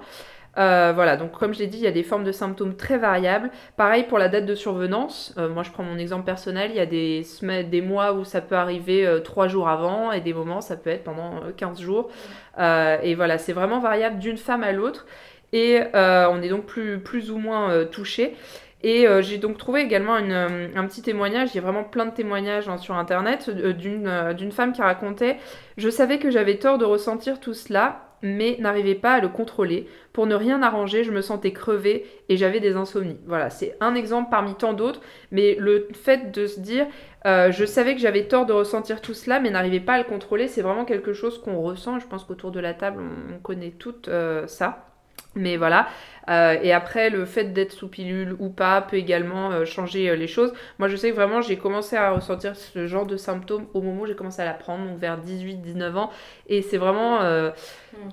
[0.58, 2.98] Euh, voilà, donc comme je l'ai dit, il y a des formes de symptômes très
[2.98, 3.52] variables.
[3.78, 5.34] Pareil pour la date de survenance.
[5.38, 6.72] Euh, moi, je prends mon exemple personnel.
[6.72, 10.12] Il y a des semaines, des mois où ça peut arriver euh, trois jours avant
[10.12, 12.10] et des moments, ça peut être pendant euh, 15 jours.
[12.60, 15.06] Euh, et voilà, c'est vraiment variable d'une femme à l'autre.
[15.54, 18.36] Et euh, on est donc plus, ou moins euh, touché.
[18.84, 22.06] Et euh, j'ai donc trouvé également euh, un petit témoignage, il y a vraiment plein
[22.08, 25.38] de témoignages hein, sur internet, euh, euh, d'une femme qui racontait
[25.78, 29.88] Je savais que j'avais tort de ressentir tout cela, mais n'arrivais pas à le contrôler.
[30.14, 33.20] Pour ne rien arranger, je me sentais crevée et j'avais des insomnies.
[33.26, 35.02] Voilà, c'est un exemple parmi tant d'autres,
[35.32, 36.88] mais le fait de se dire
[37.26, 40.04] euh, Je savais que j'avais tort de ressentir tout cela, mais n'arrivais pas à le
[40.04, 42.00] contrôler, c'est vraiment quelque chose qu'on ressent.
[42.00, 44.91] Je pense qu'autour de la table, on, on connaît toutes euh, ça.
[45.36, 45.88] Mais voilà.
[46.30, 50.16] Euh, et après, le fait d'être sous pilule ou pas peut également euh, changer euh,
[50.16, 50.54] les choses.
[50.78, 54.02] Moi, je sais que vraiment, j'ai commencé à ressentir ce genre de symptômes au moment
[54.02, 56.12] où j'ai commencé à la prendre, donc vers 18-19 ans.
[56.48, 57.52] Et c'est vraiment euh,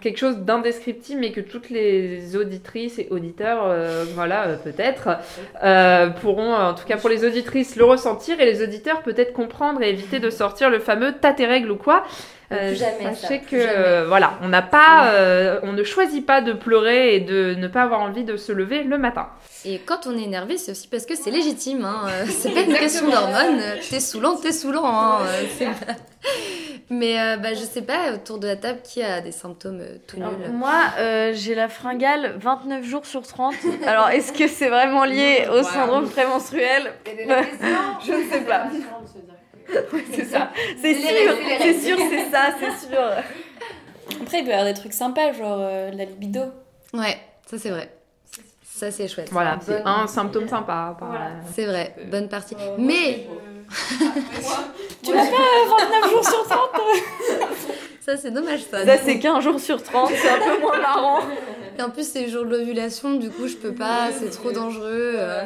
[0.01, 5.19] quelque chose d'indescriptible, mais que toutes les auditrices et auditeurs, euh, voilà, peut-être,
[5.63, 9.83] euh, pourront, en tout cas pour les auditrices, le ressentir et les auditeurs peut-être comprendre
[9.83, 12.05] et éviter de sortir le fameux t'as tes règles ou quoi.
[12.51, 13.73] Plus jamais sachez que jamais.
[13.77, 17.69] euh, voilà, on n'a pas, euh, on ne choisit pas de pleurer et de ne
[17.69, 19.29] pas avoir envie de se lever le matin.
[19.65, 21.85] Et quand on est énervé, c'est aussi parce que c'est légitime.
[21.85, 22.07] Hein.
[22.09, 23.61] euh, C'est pas une question d'hormones.
[23.61, 24.87] euh, T'es saoulant, t'es saoulant.
[24.87, 25.19] Hein.
[25.27, 25.93] euh, pas-
[26.91, 29.99] Mais euh, bah, je sais pas, autour de la table, qui a des symptômes euh,
[30.07, 30.51] tout nuls?
[30.53, 33.55] moi, euh, j'ai la fringale 29 jours sur 30.
[33.87, 36.93] Alors, est-ce que c'est vraiment lié au syndrome prémenstruel?
[38.07, 38.69] Je ne sais pas.
[40.15, 40.51] C'est ça.
[40.81, 43.01] C'est sûr, c'est sûr, c'est ça, c'est sûr.
[44.23, 46.41] Après, il peut y avoir des trucs sympas, genre euh, la libido.
[46.95, 47.19] Ouais,
[47.51, 47.93] ça c'est vrai.
[48.65, 49.29] Ça c'est chouette.
[49.31, 50.97] Voilà, c'est un symptôme sympa.
[51.01, 51.31] Voilà.
[51.55, 52.55] C'est vrai, bonne partie.
[52.79, 53.27] Mais
[55.03, 56.59] Tu l'as pas 29 jours sur 30
[58.01, 58.87] ça c'est dommage ça.
[58.87, 61.21] Ça, c'est qu'un jour sur 30, c'est un peu moins marrant.
[61.79, 64.53] Et en plus c'est le jour de l'ovulation, du coup je peux pas, c'est trop
[64.53, 65.15] dangereux.
[65.17, 65.45] euh.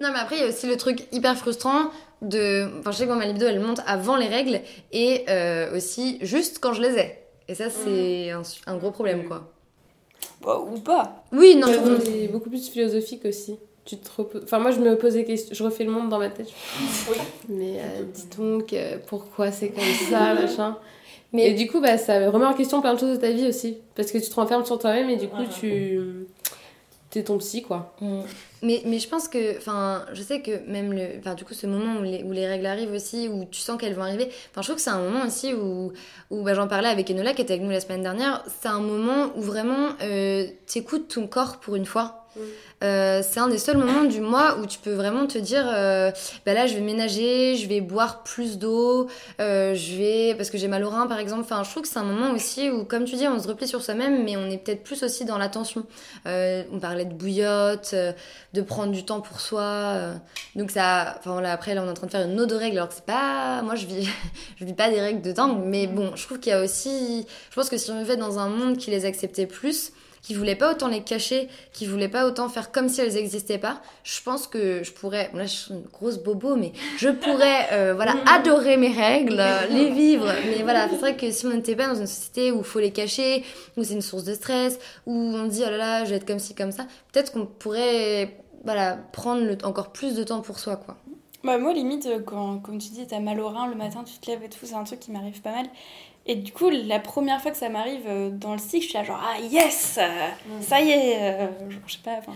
[0.00, 1.90] Non mais après il y a aussi le truc hyper frustrant
[2.22, 2.68] de...
[2.78, 4.60] Enfin je sais que moi, ma libido elle monte avant les règles
[4.92, 7.18] et euh, aussi juste quand je les ai.
[7.48, 8.30] Et ça c'est
[8.66, 9.52] un, gros problème quoi.
[10.44, 11.24] Bah, Ou pas.
[11.32, 12.04] Oui, non, mais.
[12.04, 13.56] C'est beaucoup plus philosophique aussi.
[13.84, 14.08] Tu te
[14.42, 15.54] Enfin, moi, je me pose des questions.
[15.54, 16.48] Je refais le monde dans ma tête.
[17.10, 17.16] Oui.
[17.48, 20.76] Mais euh, dis donc, euh, pourquoi c'est comme ça, machin.
[21.32, 23.46] Mais- Et du coup, bah, ça remet en question plein de choses de ta vie
[23.46, 23.78] aussi.
[23.94, 26.00] Parce que tu te renfermes sur toi-même et du coup, tu.
[27.16, 27.96] T'es ton psy, quoi.
[28.60, 31.66] Mais, mais je pense que, enfin, je sais que même le, enfin, du coup, ce
[31.66, 34.60] moment où les, où les règles arrivent aussi, où tu sens qu'elles vont arriver, enfin,
[34.60, 35.94] je trouve que c'est un moment aussi où,
[36.28, 38.80] où bah, j'en parlais avec Enola qui était avec nous la semaine dernière, c'est un
[38.80, 42.25] moment où vraiment euh, t'écoutes ton corps pour une fois.
[42.36, 42.40] Mm.
[42.84, 46.10] Euh, c'est un des seuls moments du mois où tu peux vraiment te dire euh,
[46.44, 49.08] bah là je vais ménager, je vais boire plus d'eau,
[49.40, 51.42] euh, je vais parce que j'ai mal au rein par exemple.
[51.42, 53.66] Enfin, je trouve que c'est un moment aussi où, comme tu dis, on se replie
[53.66, 55.86] sur soi-même, mais on est peut-être plus aussi dans l'attention.
[56.26, 57.94] On parlait de bouillotte,
[58.52, 60.12] de prendre du temps pour soi.
[60.54, 62.76] donc ça, enfin voilà, après là on est en train de faire une autre règle
[62.76, 64.08] alors que c'est pas, moi je vis,
[64.60, 67.26] je vis pas des règles de dingue, mais bon, je trouve qu'il y a aussi,
[67.50, 69.92] je pense que si on vivait dans un monde qui les acceptait plus,
[70.26, 73.58] qui voulait pas autant les cacher, qui voulait pas autant faire comme si elles n'existaient
[73.58, 77.10] pas, je pense que je pourrais, bon là je suis une grosse bobo, mais je
[77.10, 80.26] pourrais, euh, voilà, adorer mes règles, les vivre.
[80.48, 82.80] Mais voilà, c'est vrai que si on n'était pas dans une société où il faut
[82.80, 83.44] les cacher,
[83.76, 86.26] où c'est une source de stress, où on dit oh là là, je vais être
[86.26, 90.58] comme ci, comme ça, peut-être qu'on pourrait, voilà, prendre le, encore plus de temps pour
[90.58, 90.96] soi, quoi.
[91.44, 94.18] Bah, moi, limite, euh, quand, comme tu dis, t'as mal au rein le matin, tu
[94.18, 95.66] te lèves et tout, c'est un truc qui m'arrive pas mal.
[96.28, 98.98] Et du coup, la première fois que ça m'arrive euh, dans le cycle, je suis
[98.98, 100.26] là genre, ah yes, euh,
[100.60, 102.32] ça y est, euh, genre, je sais pas, enfin,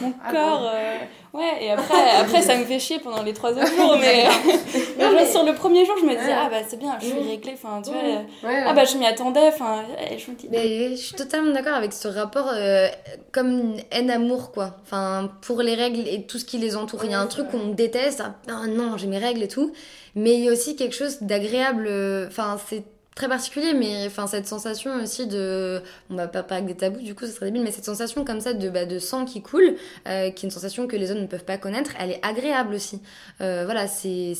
[0.00, 0.98] mon corps, euh,
[1.32, 4.26] ouais, et après, après, ça me fait chier pendant les trois autres jours, mais,
[4.96, 6.32] mais genre, sur le premier jour, je me Ouais.
[6.32, 7.28] ah bah c'est bien, je suis Mm.
[7.28, 7.52] réglée.
[7.54, 7.94] Enfin, tu Mm.
[7.94, 8.50] vois.
[8.50, 9.48] Ouais, Ah bah je m'y attendais.
[9.48, 9.82] Enfin,
[10.16, 10.46] je me dis.
[10.50, 12.86] Mais je suis totalement d'accord avec ce rapport euh,
[13.32, 14.76] comme une haine-amour, quoi.
[14.84, 17.04] Enfin, pour les règles et tout ce qui les entoure.
[17.04, 19.72] Il y a un truc qu'on déteste, ah ah non, j'ai mes règles et tout.
[20.14, 21.88] Mais il y a aussi quelque chose d'agréable.
[22.28, 25.80] Enfin, c'est très particulier, mais enfin, cette sensation aussi de.
[26.10, 28.24] On va pas parler avec des tabous, du coup, ce serait débile, mais cette sensation
[28.24, 29.76] comme ça de, bah, de sang qui coule,
[30.08, 32.74] euh, qui est une sensation que les hommes ne peuvent pas connaître, elle est agréable
[32.74, 33.00] aussi.
[33.40, 34.34] Euh, voilà, c'est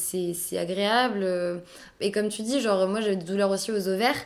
[0.59, 1.20] agréable.
[1.22, 1.59] euh,
[2.01, 4.16] Et comme tu dis, genre, moi j'ai des douleurs aussi aux ovaires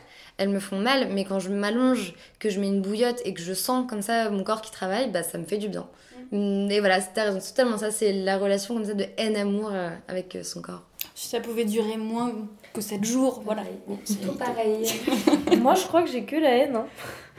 [0.41, 3.41] elles me font mal, mais quand je m'allonge, que je mets une bouillotte et que
[3.41, 5.85] je sens comme ça mon corps qui travaille, bah ça me fait du bien.
[6.31, 9.73] Mm, Et voilà, t'as raison, totalement ça, c'est la relation comme ça de haine-amour
[10.07, 10.83] avec son corps.
[11.13, 12.31] Si ça pouvait durer moins
[12.73, 13.63] que 7 jours, voilà.
[14.23, 14.83] Tout pareil.
[15.61, 16.75] Moi, je crois que j'ai que la haine.
[16.75, 16.85] hein.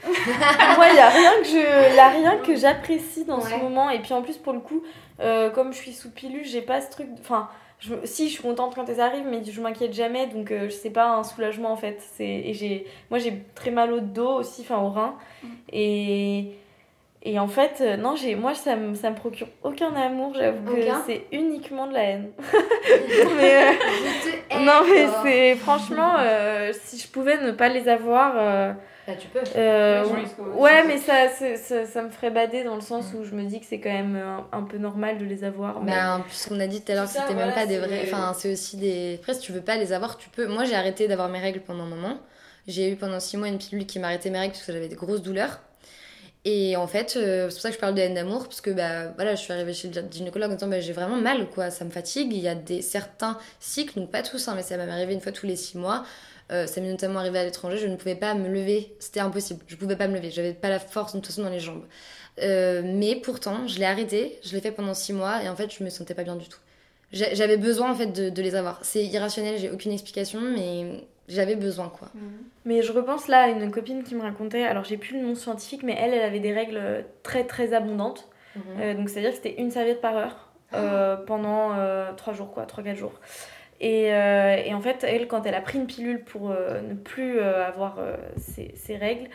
[0.77, 3.89] Moi, il n'y a rien que je, y a rien que j'apprécie dans ce moment.
[3.89, 4.81] Et puis en plus, pour le coup,
[5.19, 7.07] euh, comme je suis sous pilule, j'ai pas ce truc.
[7.19, 10.27] Enfin, je, si je suis contente quand elles arrivent, mais je m'inquiète jamais.
[10.27, 12.01] Donc, euh, c'est pas un soulagement en fait.
[12.15, 15.15] C'est et j'ai, moi, j'ai très mal au dos aussi, enfin au rein.
[15.71, 16.51] Et
[17.23, 20.33] et en fait, euh, non, j'ai, moi, ça me, ça me procure aucun amour.
[20.35, 22.31] J'avoue que c'est uniquement de la haine.
[23.37, 28.33] mais euh, non, mais c'est franchement, euh, si je pouvais ne pas les avoir.
[28.37, 28.73] euh,
[29.07, 29.39] Bah, tu peux.
[29.55, 30.03] euh,
[30.55, 33.59] Ouais, mais ça, ça, ça me ferait bader dans le sens où je me dis
[33.59, 35.81] que c'est quand même un, un peu normal de les avoir.
[35.81, 38.01] mais- Ben, puisqu'on a dit tout à l'heure que c'était même voilà, pas des vrais.
[38.03, 39.15] Enfin, c'est aussi des.
[39.19, 40.47] Après, si tu veux pas les avoir, tu peux.
[40.47, 42.17] Moi, j'ai arrêté d'avoir mes règles pendant un moment.
[42.67, 44.95] J'ai eu pendant 6 mois une pilule qui m'arrêtait mes règles parce que j'avais des
[44.95, 45.59] grosses douleurs.
[46.43, 48.71] Et en fait, euh, c'est pour ça que je parle de haine d'amour, parce que
[48.71, 51.69] bah, voilà, je suis arrivée chez le gynécologue en disant bah, j'ai vraiment mal, quoi,
[51.69, 52.33] ça me fatigue.
[52.33, 55.21] Il y a des, certains cycles, donc pas tous, hein, mais ça m'est arrivé une
[55.21, 56.03] fois tous les 6 mois.
[56.51, 59.61] Euh, ça m'est notamment arrivé à l'étranger, je ne pouvais pas me lever, c'était impossible,
[59.67, 61.85] je pouvais pas me lever, j'avais pas la force de toute façon dans les jambes.
[62.41, 65.71] Euh, mais pourtant, je l'ai arrêté, je l'ai fait pendant 6 mois et en fait,
[65.73, 66.59] je me sentais pas bien du tout.
[67.13, 68.79] J'a- J'avais besoin en fait de les avoir.
[68.83, 72.09] C'est irrationnel, j'ai aucune explication, mais j'avais besoin quoi.
[72.65, 75.35] Mais je repense là à une copine qui me racontait, alors j'ai plus le nom
[75.35, 78.29] scientifique, mais elle, elle avait des règles très très abondantes.
[78.79, 81.71] Euh, donc c'est-à-dire que c'était une serviette par heure euh, pendant
[82.15, 83.13] 3 jours, quoi, 3-4 jours.
[83.79, 86.93] Et, euh, et en fait, elle, quand elle a pris une pilule pour euh, ne
[86.93, 89.27] plus euh, avoir euh, ses, ses règles, euh,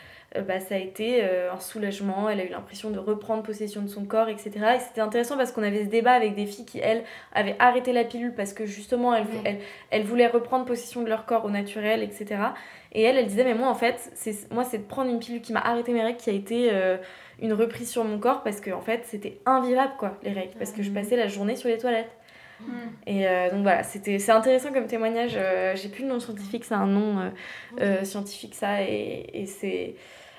[0.43, 2.29] bah, ça a été euh, un soulagement.
[2.29, 4.51] Elle a eu l'impression de reprendre possession de son corps, etc.
[4.77, 7.93] Et c'était intéressant parce qu'on avait ce débat avec des filles qui, elles, avaient arrêté
[7.93, 9.41] la pilule parce que justement, elles, Ouais.
[9.45, 9.59] elles,
[9.91, 12.37] elles voulaient reprendre possession de leur corps au naturel, etc.
[12.93, 15.41] Et elle, elle disait, mais moi, en fait, c'est moi, c'est de prendre une pilule
[15.43, 16.97] qui m'a arrêté mes règles qui a été euh,
[17.41, 20.55] une reprise sur mon corps parce que, en fait, c'était invivable, quoi, les règles.
[20.59, 22.11] Parce que je passais la journée sur les toilettes.
[23.07, 25.33] Et euh, donc voilà, c'était, c'est intéressant comme témoignage.
[25.37, 27.29] euh, j'ai plus le nom scientifique, c'est un nom euh,
[27.83, 28.83] euh, scientifique, ça.
[28.83, 29.95] Et, et c'est.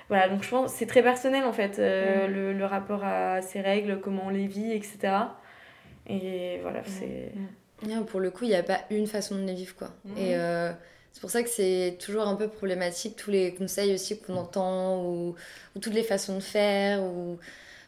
[0.10, 3.60] Voilà, donc je pense c'est très personnel en fait, euh, le, le rapport à ces
[3.62, 5.36] règles, comment on les vit, etc.
[6.08, 7.32] Et voilà, c'est.
[8.08, 9.89] Pour le coup, il n'y a pas une façon de les vivre, quoi.
[10.18, 10.72] Et euh,
[11.12, 15.03] c'est pour ça que c'est toujours un peu problématique, tous les conseils aussi qu'on entend,
[15.05, 15.36] ou,
[15.76, 17.38] ou toutes les façons de faire, ou...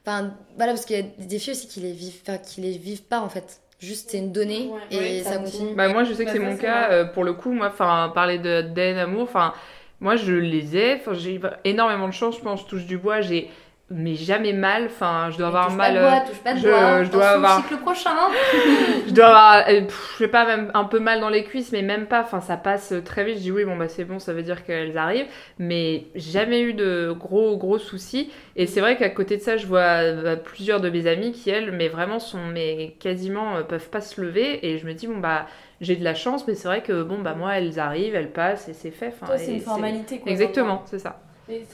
[0.06, 2.78] Enfin, voilà, parce qu'il y a des filles aussi qui les vivent, enfin, qui les
[2.78, 3.62] vivent pas, en fait.
[3.80, 4.80] Juste, c'est une donnée, Ouais.
[4.92, 5.76] et Ouais, ça ça continue.
[5.76, 6.92] Bah, moi, je sais que Bah, c'est mon cas.
[6.92, 9.54] euh, pour le coup, moi, enfin, parler de d'aide amour, enfin,
[10.02, 10.96] moi, je les ai.
[10.96, 13.22] Enfin, j'ai énormément de chance, je pense, touche du bois.
[13.22, 13.50] J'ai
[13.92, 14.86] mais jamais mal.
[14.86, 15.94] Enfin, je dois avoir touche mal.
[15.94, 17.04] Pas de bois, euh, touche pas de je- bois.
[17.04, 18.12] je dois avoir- cycle prochain.
[19.08, 21.72] je dois avoir, euh, pff, je sais pas, même un peu mal dans les cuisses,
[21.72, 22.22] mais même pas.
[22.22, 23.38] Enfin, ça passe très vite.
[23.38, 25.28] Je dis oui, bon, bah c'est bon, ça veut dire qu'elles arrivent.
[25.58, 28.32] Mais jamais eu de gros, gros soucis.
[28.56, 31.50] Et c'est vrai qu'à côté de ça, je vois euh, plusieurs de mes amies qui,
[31.50, 34.68] elles, mais vraiment sont, mais quasiment euh, peuvent pas se lever.
[34.68, 35.46] Et je me dis, bon, bah
[35.82, 38.68] j'ai de la chance, mais c'est vrai que, bon, bah moi, elles arrivent, elles passent
[38.68, 39.14] et c'est fait.
[39.22, 40.30] Enfin, c'est une formalité, quoi.
[40.30, 41.22] Exactement, c'est ça.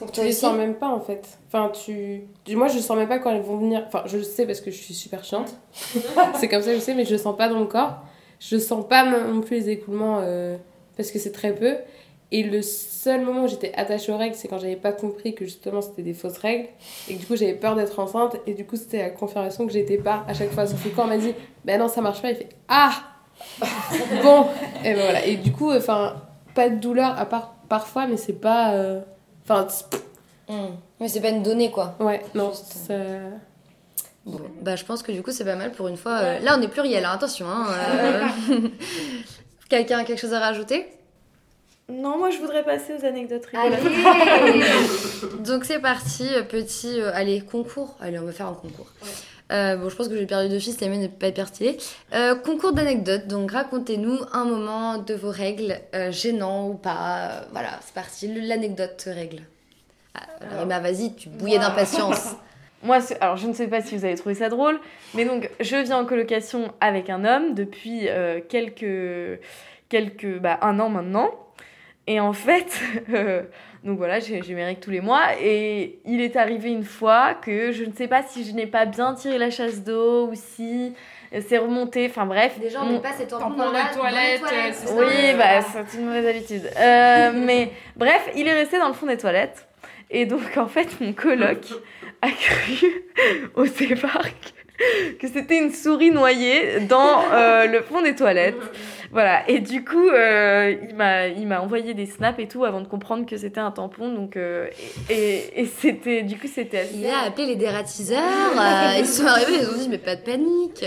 [0.06, 1.38] Que tu les sens même pas en fait.
[1.48, 2.22] Enfin, tu.
[2.44, 3.84] du- Moi, je sens même pas quand elles vont venir.
[3.86, 5.54] Enfin, je le sais parce que je suis super chiante.
[6.34, 7.98] c'est comme ça, je sais, mais je le sens pas dans le corps.
[8.40, 10.56] Je sens pas non plus les écoulements euh,
[10.96, 11.76] parce que c'est très peu.
[12.32, 15.44] Et le seul moment où j'étais attachée aux règles, c'est quand j'avais pas compris que
[15.44, 16.66] justement c'était des fausses règles
[17.08, 18.36] et que du coup j'avais peur d'être enceinte.
[18.46, 20.66] Et du coup, c'était la confirmation que j'étais pas à chaque fois.
[20.66, 22.92] Sauf que quand on m'a dit, ben non, ça marche pas, il fait Ah
[24.22, 24.46] Bon
[24.84, 25.24] Et ben voilà.
[25.26, 26.16] Et du coup, enfin,
[26.54, 28.72] pas de douleur à part parfois, mais c'est pas.
[28.74, 29.00] euh,
[29.48, 29.66] Enfin,
[30.48, 30.76] Hum.
[31.00, 31.96] Mais c'est pas une donnée, quoi.
[31.98, 32.94] Ouais, non, Juste, ça...
[34.24, 36.18] Bon, bah je pense que du coup c'est pas mal pour une fois.
[36.18, 37.46] Euh, Là on est pluriel, hein, attention.
[37.48, 38.68] Hein, euh.
[39.68, 40.88] Quelqu'un a quelque chose à rajouter?
[41.88, 43.78] Non, moi je voudrais passer aux anecdotes rigolotes.
[44.42, 44.64] Allez
[45.44, 47.96] Donc c'est parti, euh, petit euh, allez, concours.
[48.00, 48.88] Allez, on va faire un concours.
[49.52, 51.76] Euh, bon, je pense que j'ai perdu d'office, la mienne n'est pas hyper stylée.
[52.14, 57.28] Euh, concours d'anecdotes, donc racontez-nous un moment de vos règles, euh, gênant ou pas.
[57.28, 59.42] Euh, voilà, c'est parti, l'anecdote règle.
[60.14, 62.34] Ah, vas-y, tu bouillais d'impatience.
[62.82, 64.80] Moi, alors je ne sais pas si vous avez trouvé ça drôle,
[65.14, 68.08] mais donc je vis en colocation avec un homme depuis
[68.48, 69.40] quelques,
[69.88, 71.30] quelques, bah, un an maintenant.
[72.06, 72.80] Et en fait,
[73.86, 75.22] donc voilà, j'ai j'ai mes règles tous les mois.
[75.40, 78.84] Et il est arrivé une fois que je ne sais pas si je n'ai pas
[78.84, 80.92] bien tiré la chasse d'eau ou si
[81.32, 82.06] euh, c'est remonté.
[82.10, 82.58] Enfin bref.
[82.60, 84.42] Déjà, on Mon- met pas ces tampons dans, de la, toilette,
[84.74, 84.92] ça.
[84.94, 85.36] Oui, ça.
[85.38, 86.70] bah c'est une mauvaise habitude.
[86.78, 89.66] Euh, mais bref, il est resté dans le fond des toilettes.
[90.10, 91.58] Et donc en fait, mon coloc
[92.22, 93.04] a cru
[93.54, 98.56] au départ que- que c'était une souris noyée dans euh, le fond des toilettes.
[99.12, 99.48] Voilà.
[99.48, 102.88] Et du coup, euh, il m'a il m'a envoyé des snaps et tout avant de
[102.88, 104.12] comprendre que c'était un tampon.
[104.12, 104.66] Donc euh,
[105.10, 106.96] et, et, c'était du coup c'était assez.
[106.96, 108.20] Il a appelé les dératiseurs,
[108.58, 110.84] euh, ils sont arrivés, ils ont dit mais pas de panique.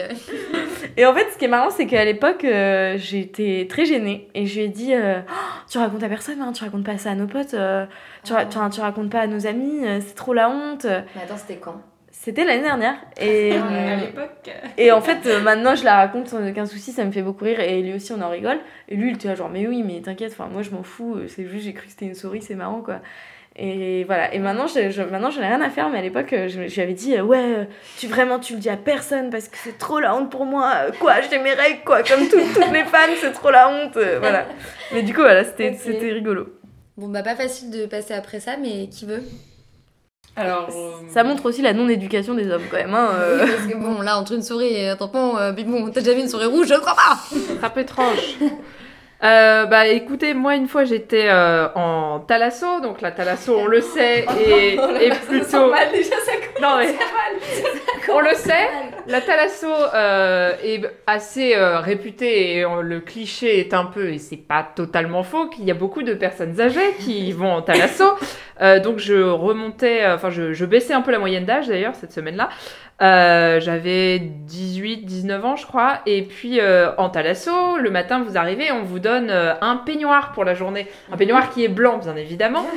[0.97, 4.45] Et en fait, ce qui est marrant, c'est qu'à l'époque, euh, j'étais très gênée et
[4.45, 5.34] je lui ai dit euh, Oh,
[5.70, 7.86] Tu racontes à personne, hein, tu racontes pas ça à nos potes, euh,
[8.24, 10.86] tu, ra- tu, tu racontes pas à nos amis, c'est trop la honte.
[10.86, 11.82] Mais attends, c'était quand?
[12.22, 12.95] C'était l'année dernière.
[13.17, 14.51] Et, À euh, l'époque.
[14.78, 17.45] et en fait, euh, maintenant, je la raconte sans aucun souci, ça me fait beaucoup
[17.45, 18.59] rire et lui aussi, on en rigole.
[18.89, 21.28] Et lui, il était là, genre Mais oui, mais t'inquiète, moi, je m'en fous, euh,
[21.30, 22.99] c'est juste, j'ai cru que c'était une souris, c'est marrant, quoi.
[23.55, 26.28] Et voilà, et maintenant, je, je, maintenant j'en ai rien à faire, mais à l'époque,
[26.32, 29.57] je, je lui avais dit, ouais, tu vraiment, tu le dis à personne parce que
[29.57, 32.84] c'est trop la honte pour moi, quoi, j'ai mes règles, quoi, comme tout- toutes les
[32.84, 34.45] femmes, c'est trop la honte, voilà.
[34.93, 35.70] Mais du coup, voilà, c'était
[36.11, 36.49] rigolo.
[36.97, 39.24] Bon bah pas facile de passer après ça, mais qui veut?
[40.39, 40.69] Alors.
[40.73, 43.09] euh, Ça montre aussi la non-éducation des hommes, quand même, hein.
[43.13, 43.39] euh.
[43.39, 46.21] Parce que bon, là, entre une souris et un tampon, euh, bon, t'as déjà vu
[46.21, 48.35] une souris rouge, je crois pas C'est un peu étrange.
[49.22, 53.82] Euh, bah écoutez, moi une fois j'étais euh, en thalasso, donc la thalasso on le
[53.82, 55.74] sait est, est plutôt...
[55.91, 56.95] déjà, ça Non mais
[58.13, 58.70] on le sait,
[59.07, 64.20] la thalasso euh, est assez euh, réputée et euh, le cliché est un peu, et
[64.20, 68.05] c'est pas totalement faux, qu'il y a beaucoup de personnes âgées qui vont en thalasso.
[68.61, 72.13] Euh, donc je remontais, enfin je, je baissais un peu la moyenne d'âge d'ailleurs cette
[72.13, 72.49] semaine-là.
[73.01, 75.99] Euh, J'avais 18, 19 ans je crois.
[76.05, 80.31] Et puis euh, en thalasso, le matin vous arrivez, on vous donne euh, un peignoir
[80.33, 80.87] pour la journée.
[81.11, 82.65] Un peignoir qui est blanc bien évidemment.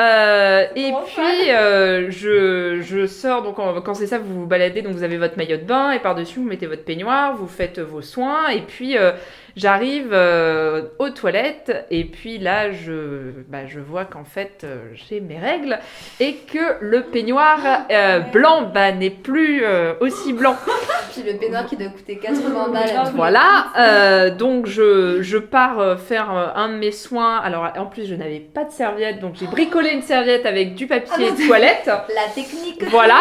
[0.00, 4.80] Euh, et puis euh, je, je sors, donc en- quand c'est ça, vous vous baladez,
[4.80, 7.78] donc vous avez votre maillot de bain et par-dessus vous mettez votre peignoir, vous faites
[7.80, 9.12] vos soins et puis euh,
[9.56, 15.20] j'arrive euh, aux toilettes et puis là je, bah, je vois qu'en fait euh, j'ai
[15.20, 15.78] mes règles
[16.20, 17.58] et que le peignoir
[17.90, 20.56] euh, blanc bah, n'est plus euh, aussi blanc.
[21.12, 26.30] Puis le peignoir qui doit coûter 80 balles Voilà, euh, donc je, je pars faire
[26.30, 27.38] un de mes soins.
[27.38, 30.86] Alors en plus je n'avais pas de serviette, donc j'ai bricolé une serviette avec du
[30.86, 31.86] papier de toilette.
[31.86, 33.16] La technique Voilà.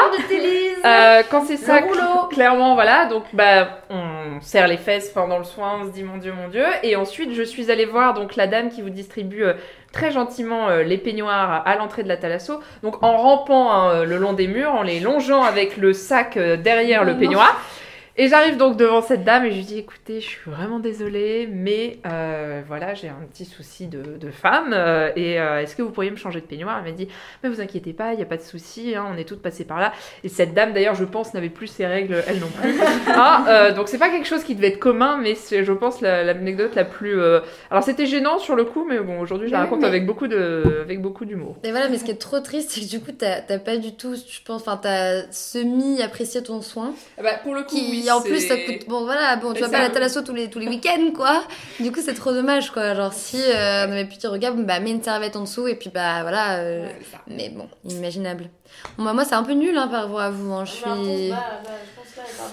[0.85, 2.27] Euh, quand c'est ça, rouleau.
[2.29, 3.05] clairement, voilà.
[3.05, 6.47] Donc, bah, on serre les fesses pendant le soin, on se dit mon Dieu, mon
[6.47, 6.65] Dieu.
[6.83, 9.53] Et ensuite, je suis allée voir donc la dame qui vous distribue euh,
[9.91, 12.59] très gentiment euh, les peignoirs à l'entrée de la thalasso.
[12.83, 16.57] Donc, en rampant hein, le long des murs, en les longeant avec le sac euh,
[16.57, 17.59] derrière le peignoir.
[18.21, 21.47] Et j'arrive donc devant cette dame et je lui dis écoutez, je suis vraiment désolée,
[21.49, 25.81] mais euh, voilà, j'ai un petit souci de, de femme euh, et euh, est-ce que
[25.81, 26.79] vous pourriez me changer de peignoir?
[26.83, 27.07] Elle m'a dit
[27.41, 29.63] mais vous inquiétez pas, il n'y a pas de souci, hein, on est toutes passées
[29.63, 29.93] par là.
[30.25, 32.77] Et cette dame d'ailleurs, je pense, n'avait plus ses règles elle non plus.
[33.07, 36.23] Ah, donc c'est pas quelque chose qui devait être commun, mais c'est, je pense, la-
[36.25, 37.17] l'anecdote la, plus.
[37.71, 40.05] Alors c'était gênant sur le coup, mais bon, aujourd'hui je la Oui, raconte mais- avec
[40.05, 41.55] beaucoup de, avec beaucoup d'humour.
[41.63, 43.77] Et voilà, mais ce qui est trop triste, c'est que du coup, t'as t'as pas
[43.77, 46.93] du tout, je pense, enfin, t'as semi-apprécié ton soin.
[47.23, 48.87] Bah, pour le coup, Qui, oui, en plus, ça coûte.
[48.87, 51.11] Bon, voilà, bon, tu Et vas pas à la thalasso tous les, tous les week-ends,
[51.15, 51.43] quoi.
[51.79, 52.93] Du coup, c'est trop dommage, quoi.
[52.95, 55.75] Genre, si euh, on avait pu dire, regarde, bah, mets une serviette en dessous, et
[55.75, 56.57] puis, bah, voilà.
[56.57, 56.95] euh, Ouais.
[57.27, 58.49] Mais bon, inimaginable.
[58.97, 60.51] Bon, bah, moi, c'est un peu nul, hein, par rapport à vous.
[60.53, 60.65] hein.
[60.65, 61.31] Je suis.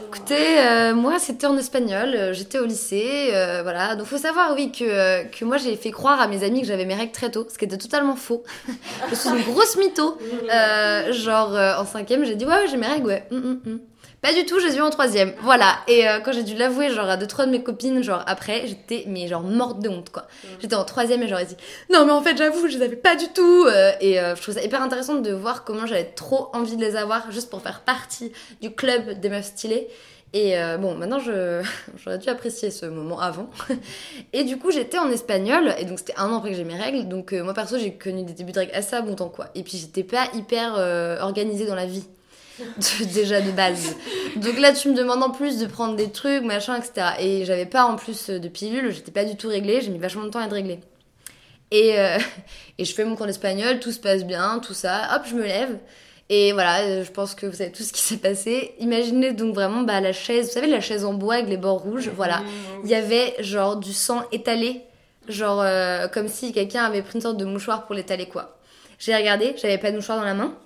[0.09, 3.97] Écoutez, euh, moi c'était en espagnol, euh, j'étais au lycée, euh, voilà.
[3.97, 6.67] Donc faut savoir, oui, que, euh, que moi j'ai fait croire à mes amis que
[6.67, 8.43] j'avais mes règles très tôt, ce qui était totalement faux.
[9.11, 10.19] je suis une grosse mytho.
[10.53, 13.25] Euh, genre euh, en cinquième, j'ai dit ouais, ouais, j'ai mes règles, ouais.
[13.31, 13.81] Hum, hum, hum.
[14.27, 15.35] Pas du tout, j'ai eu en troisième.
[15.43, 15.77] Voilà.
[15.87, 18.67] Et euh, quand j'ai dû l'avouer, genre à deux trois de mes copines, genre après,
[18.67, 20.27] j'étais mais genre morte de honte quoi.
[20.59, 21.57] J'étais en troisième et j'aurais dit
[21.93, 23.67] non mais en fait j'avoue, je les avais pas du tout.
[23.67, 26.85] Euh, et euh, je trouve ça hyper intéressant de voir comment j'avais trop envie de
[26.85, 29.87] les avoir juste pour faire partie du club des meufs stylées.
[30.33, 31.63] Et bon, maintenant, je,
[31.97, 33.49] j'aurais dû apprécier ce moment avant.
[34.33, 36.77] Et du coup, j'étais en espagnol, et donc c'était un an après que j'ai mes
[36.77, 37.09] règles.
[37.09, 39.47] Donc, moi, perso, j'ai connu des débuts de règles assez abondants, quoi.
[39.55, 40.75] Et puis, j'étais pas hyper
[41.23, 42.05] organisée dans la vie.
[43.15, 43.97] déjà de base.
[44.37, 47.09] Donc là, tu me demandes en plus de prendre des trucs, machin, etc.
[47.21, 50.25] Et j'avais pas en plus de pilules, j'étais pas du tout réglée, j'ai mis vachement
[50.25, 50.81] de temps à être réglée.
[51.71, 52.19] Et, euh,
[52.79, 55.15] et je fais mon cours d'espagnol, tout se passe bien, tout ça.
[55.15, 55.79] Hop, je me lève.
[56.29, 58.75] Et voilà, euh, je pense que vous savez tout ce qui s'est passé.
[58.81, 61.79] Imaginez donc vraiment bah, la chaise, vous savez, la chaise en bois avec les bords
[61.79, 62.43] rouges, voilà.
[62.83, 64.83] Il y avait genre du sang étalé,
[65.29, 68.59] genre euh, comme si quelqu'un avait pris une sorte de mouchoir pour l'étaler, quoi.
[68.99, 70.57] J'ai regardé, j'avais pas de mouchoir dans la main.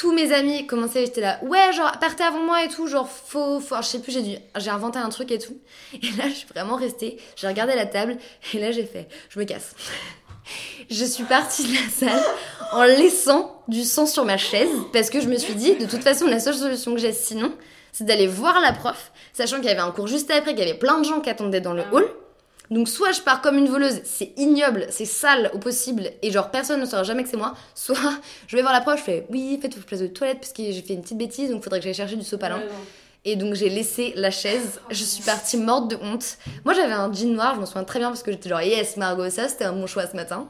[0.00, 3.60] Tous mes amis commençaient, j'étais là, ouais, genre, partez avant moi et tout, genre, faux,
[3.60, 5.58] faux, je sais plus, j'ai dû, j'ai inventé un truc et tout.
[5.92, 8.16] Et là, je suis vraiment restée, j'ai regardé la table,
[8.54, 9.74] et là, j'ai fait, je me casse.
[10.90, 12.24] Je suis partie de la salle
[12.72, 16.02] en laissant du sang sur ma chaise parce que je me suis dit, de toute
[16.02, 17.52] façon, la seule solution que j'ai sinon,
[17.92, 20.68] c'est d'aller voir la prof, sachant qu'il y avait un cours juste après, qu'il y
[20.68, 22.04] avait plein de gens qui attendaient dans le hall.
[22.70, 26.50] Donc soit je pars comme une voleuse, c'est ignoble, c'est sale au possible, et genre
[26.50, 27.54] personne ne saura jamais que c'est moi.
[27.74, 27.96] Soit
[28.46, 30.62] je vais voir la prof, je fais oui, faites vos places de toilette parce que
[30.70, 32.60] j'ai fait une petite bêtise, donc faudrait que j'aille chercher du sopalin.
[33.26, 36.38] Et donc j'ai laissé la chaise, je suis partie morte de honte.
[36.64, 38.96] Moi j'avais un jean noir, je m'en souviens très bien parce que j'étais genre yes
[38.96, 40.48] Margot, ça c'était un bon choix ce matin.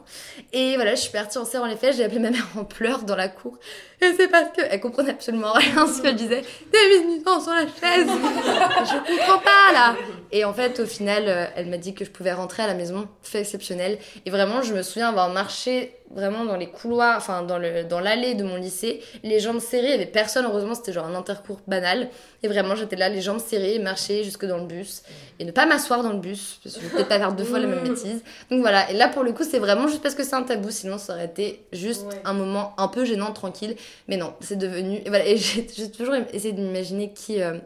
[0.53, 3.03] Et voilà, je suis partie en serrant les fesses, j'ai appelé ma mère en pleurs
[3.03, 3.57] dans la cour.
[3.99, 6.43] Et c'est parce que elle comprenait absolument rien ce qu'elle disait.
[6.71, 9.95] T'as mis du sur la chaise Je comprends pas là
[10.31, 12.73] Et en fait au final, euh, elle m'a dit que je pouvais rentrer à la
[12.73, 13.97] maison, fait exceptionnel.
[14.25, 17.99] Et vraiment je me souviens avoir marché vraiment dans les couloirs, enfin dans le dans
[17.99, 21.15] l'allée de mon lycée, les jambes serrées, il y avait personne, heureusement c'était genre un
[21.15, 22.09] intercours banal.
[22.43, 25.03] Et vraiment j'étais là, les jambes serrées, marcher jusque dans le bus.
[25.39, 27.59] Et ne pas m'asseoir dans le bus, parce que je peut-être pas faire deux fois
[27.59, 28.23] la même bêtise.
[28.49, 30.69] Donc voilà, et là pour le coup c'est vraiment juste parce que c'est un tabou,
[30.71, 32.15] sinon ça aurait été juste Ouais.
[32.25, 33.75] un moment un peu gênant, tranquille.
[34.07, 35.01] Mais non, c'est devenu...
[35.05, 37.41] Et voilà, et j'ai toujours essayé de m'imaginer qui...
[37.41, 37.57] euh,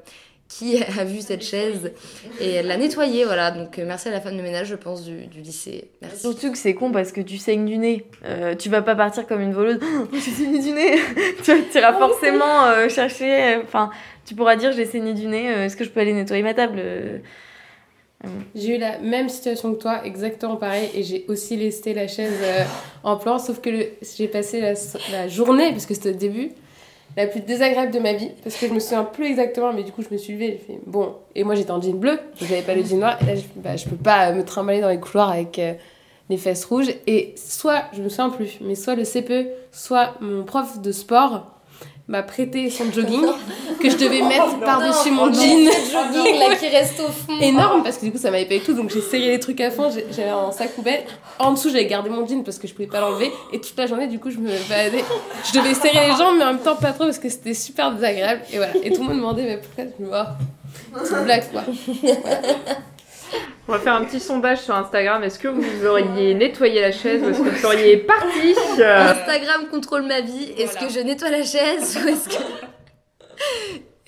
[0.58, 1.91] qui a vu cette chaise
[2.39, 3.51] et elle l'a nettoyée, voilà.
[3.51, 5.89] Donc euh, merci à la femme de ménage, je pense, du, du lycée.
[6.01, 6.22] Merci.
[6.22, 8.06] Surtout que c'est con parce que tu saignes du nez.
[8.26, 9.80] Euh, tu vas pas partir comme une voleuse.
[10.14, 10.95] J'ai saigné du nez.
[11.43, 13.56] tu iras forcément euh, chercher.
[13.56, 13.89] euh, Enfin,
[14.26, 15.49] tu pourras dire j'ai saigné du nez.
[15.49, 16.82] euh, Est-ce que je peux aller nettoyer ma table
[18.56, 22.34] J'ai eu la même situation que toi, exactement pareil, et j'ai aussi laissé la chaise
[22.41, 22.64] euh,
[23.03, 23.70] en plan, sauf que
[24.18, 24.74] j'ai passé la,
[25.12, 26.49] la journée, parce que c'était au début,
[27.18, 29.91] la plus désagréable de ma vie, parce que je me souviens plus exactement, mais du
[29.91, 32.62] coup je me suis levée, j'ai fait bon, et moi j'étais en jean bleu, j'avais
[32.62, 34.99] pas le jean noir, et là fait, bah, je peux pas me trimballer dans les
[34.99, 35.74] couloirs avec euh,
[36.30, 40.43] les fesses rouges, et soit, je me souviens plus, mais soit le CPE, soit mon
[40.43, 41.55] prof de sport
[42.08, 43.26] m'a prêté son jogging
[43.82, 45.70] que je devais mettre par-dessus mon jean.
[46.14, 47.39] jogging là qui reste au fond.
[47.41, 49.60] énorme parce que du coup ça m'avait pas eu tout donc j'ai serré les trucs
[49.60, 51.03] à fond j'avais un sac poubelle.
[51.39, 53.32] En dessous j'avais gardé mon jean parce que je pouvais pas l'enlever.
[53.51, 55.03] Et toute la journée du coup je me baladais.
[55.45, 57.91] Je devais serrer les jambes mais en même temps pas trop parce que c'était super
[57.91, 58.41] désagréable.
[58.53, 58.74] Et voilà.
[58.84, 60.28] Et tout le monde me demandait mais pourquoi je me vois?
[61.03, 61.64] C'est une blague quoi
[63.68, 65.24] On va faire un petit sondage sur Instagram.
[65.24, 70.04] Est-ce que vous auriez nettoyé la chaise ou est-ce que vous seriez parti Instagram contrôle
[70.04, 70.52] ma vie.
[70.58, 72.44] Est-ce que je nettoie la chaise ou est-ce que.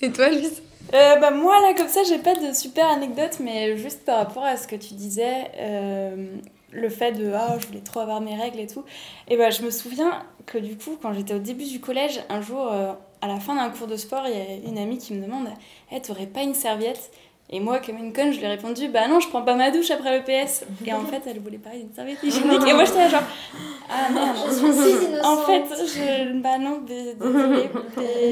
[0.00, 0.62] Et toi, Luce
[0.94, 4.44] Euh, bah, moi, là, comme ça, j'ai pas de super anecdote, mais juste par rapport
[4.44, 6.28] à ce que tu disais, euh,
[6.70, 8.84] le fait de ah, je voulais trop avoir mes règles et tout.
[9.28, 12.40] Et bah, je me souviens que du coup, quand j'étais au début du collège, un
[12.40, 15.14] jour, euh, à la fin d'un cours de sport, il y a une amie qui
[15.14, 15.48] me demande
[15.92, 17.10] Eh, t'aurais pas une serviette?
[17.50, 19.70] Et moi, comme une conne, je lui ai répondu Bah non, je prends pas ma
[19.70, 20.64] douche après le PS.
[20.84, 22.60] Et en fait, elle voulait pas une serviette hygiénique.
[22.68, 23.22] Et moi, j'étais genre
[23.88, 24.36] Ah merde.
[25.24, 26.40] En fait, je...
[26.42, 27.70] bah non, désolée,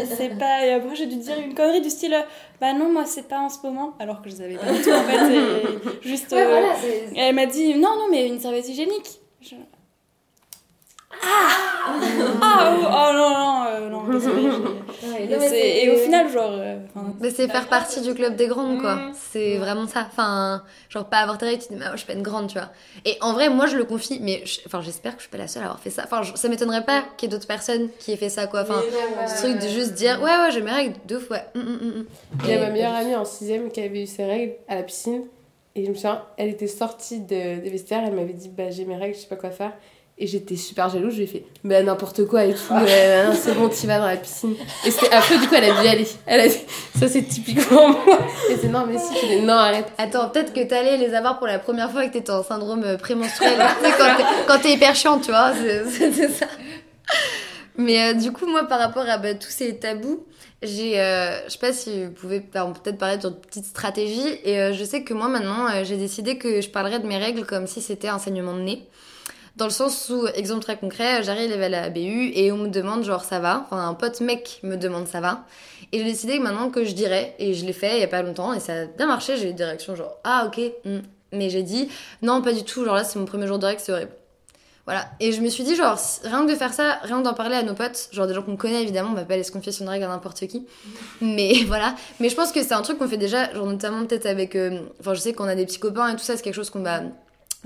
[0.07, 0.67] c'est pas.
[0.67, 2.15] Et après, j'ai dû dire une connerie du style
[2.61, 3.95] Bah non, moi, c'est pas en ce moment.
[3.99, 5.35] Alors que je savais pas du tout, en fait.
[5.35, 6.33] et juste.
[6.35, 6.61] euh,
[7.15, 9.21] et elle m'a dit Non, non, mais une serviette hygiénique.
[9.41, 9.55] Je-
[11.11, 11.19] Ah
[12.43, 14.51] Ah oh, oh, non, non, euh, non, désolée.
[14.51, 16.51] j'ai- Et, c'est- et au final, genre.
[16.53, 16.79] euh,
[17.21, 18.95] Mais c'est faire partie du club des grandes, quoi.
[18.97, 19.13] Mhm.
[19.15, 20.07] C'est vraiment ça.
[20.11, 22.49] Enfin, genre, pas avoir tes règles, tu te dis, mais je suis pas une grande,
[22.49, 22.71] tu vois.
[23.05, 25.39] Et en vrai, moi, je le confie, mais je- enfin, j'espère que je suis pas
[25.39, 26.03] la seule à avoir fait ça.
[26.05, 28.63] Enfin, je- ça m'étonnerait pas qu'il y ait d'autres personnes qui aient fait ça, quoi.
[28.63, 28.83] Enfin,
[29.27, 31.39] ce truc de juste dire, ouais, ouais, j'ai mes règles, deux fois.
[31.55, 32.07] Hum, hum, hum, hum.
[32.45, 34.83] il y a ma meilleure amie en 6ème qui avait eu ses règles à la
[34.83, 35.23] piscine
[35.75, 38.85] et je me souviens elle était sortie de, des vestiaires elle m'avait dit bah j'ai
[38.87, 39.73] mes règles je sais pas quoi faire
[40.19, 43.53] et j'étais super jalouse, je lui ai fait bah n'importe quoi et tout, euh, c'est
[43.55, 44.55] bon, tu vas dans la piscine.
[44.87, 46.51] Et c'était après, du coup, elle a dû y aller.
[46.99, 48.19] Ça c'est typiquement moi.
[48.51, 49.89] Et c'est non, mais si, je dis non, arrête.
[49.99, 52.83] Attends, peut-être que t'allais les avoir pour la première fois et que t'étais en syndrome
[52.85, 53.59] euh, prémenstruel.
[54.47, 55.53] quand t'es- hyper chiant, tu vois,
[55.91, 56.47] c'est ça.
[57.77, 60.25] Mais euh, du coup, moi, par rapport à bah, tous ces tabous,
[60.63, 64.41] j'ai, euh, je sais pas si vous pouvez peut-être parler d'une petite stratégie.
[64.45, 67.45] Et euh, je sais que moi, maintenant, j'ai décidé que je parlerais de mes règles
[67.45, 68.89] comme si c'était un saignement de nez.
[69.57, 73.05] Dans le sens où, exemple très concret, j'arrive à la BU et on me demande
[73.05, 73.67] genre ça va?
[73.67, 75.45] Enfin, un pote mec me demande ça va?
[75.93, 78.09] Et j'ai décidé que maintenant que je dirais, et je l'ai fait il y a
[78.09, 80.99] pas longtemps, et ça a bien marché, j'ai eu des réactions genre ah ok, hmm.
[81.33, 81.89] mais j'ai dit
[82.23, 84.13] non, pas du tout, genre là c'est mon premier jour de règles, c'est horrible.
[84.87, 85.07] Voilà.
[85.19, 87.57] Et je me suis dit, genre, rien que de faire ça, rien que d'en parler
[87.57, 89.73] à nos potes, genre des gens qu'on connaît évidemment, on va pas aller se confier
[89.73, 90.65] sur une règle à n'importe qui.
[91.21, 91.97] Mais voilà.
[92.21, 94.55] Mais je pense que c'est un truc qu'on fait déjà, genre notamment peut-être avec.
[94.55, 96.71] euh, Enfin, je sais qu'on a des petits copains et tout ça, c'est quelque chose
[96.71, 97.01] qu'on va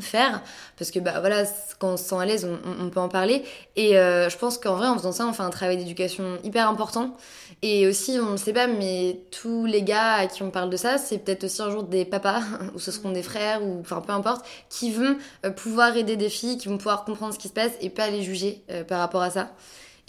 [0.01, 0.43] faire
[0.79, 1.45] parce que bah voilà
[1.79, 2.49] quand on se sent à l'aise
[2.81, 3.45] on peut en parler.
[3.77, 6.69] Et euh, je pense qu'en vrai en faisant ça on fait un travail d'éducation hyper
[6.69, 7.17] important.
[7.63, 10.77] Et aussi on ne sait pas mais tous les gars à qui on parle de
[10.77, 12.41] ça c'est peut-être aussi un jour des papas
[12.75, 16.31] ou ce seront des frères ou enfin peu importe qui vont euh, pouvoir aider des
[16.31, 18.99] filles qui vont pouvoir comprendre ce qui se passe et pas les juger euh, par
[18.99, 19.51] rapport à ça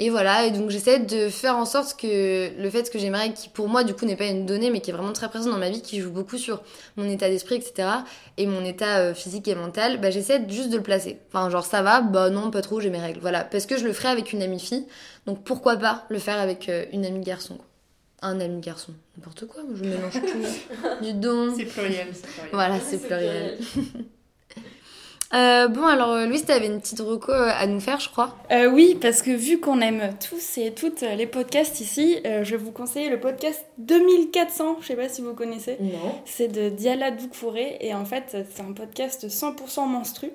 [0.04, 3.20] Et voilà, et donc j'essaie de faire en sorte que le fait que j'ai mes
[3.20, 5.30] règles, qui pour moi du coup n'est pas une donnée, mais qui est vraiment très
[5.30, 6.64] présente dans ma vie, qui joue beaucoup sur
[6.98, 7.88] mon état d'esprit, etc.,
[8.38, 11.20] et mon état euh, physique et mental, bah, j'essaie juste de le placer.
[11.28, 13.20] Enfin, genre ça va, bah non, pas trop, j'ai mes règles.
[13.20, 14.88] Voilà, parce que je le ferai avec une amie fille,
[15.28, 17.66] donc pourquoi pas le faire avec euh, une amie garçon, quoi.
[18.24, 21.04] Un ami garçon, n'importe quoi, moi je mélange tout.
[21.04, 21.54] du don.
[21.56, 22.50] C'est pluriel, c'est pluriel.
[22.54, 23.60] Voilà, c'est pluriel.
[25.34, 28.36] Euh, bon, alors euh, Louise, t'avais une petite reco euh, à nous faire, je crois.
[28.52, 32.52] Euh, oui, parce que vu qu'on aime tous et toutes les podcasts ici, euh, je
[32.52, 35.78] vais vous conseiller le podcast 2400, je sais pas si vous connaissez.
[35.80, 36.16] Non.
[36.26, 38.24] C'est de Diala Doucouré et en fait
[38.54, 40.30] c'est un podcast 100% menstru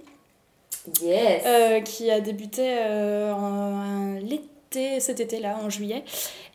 [1.03, 1.43] Yes.
[1.45, 6.05] euh, qui a débuté euh, en, l'été, cet été-là, en juillet.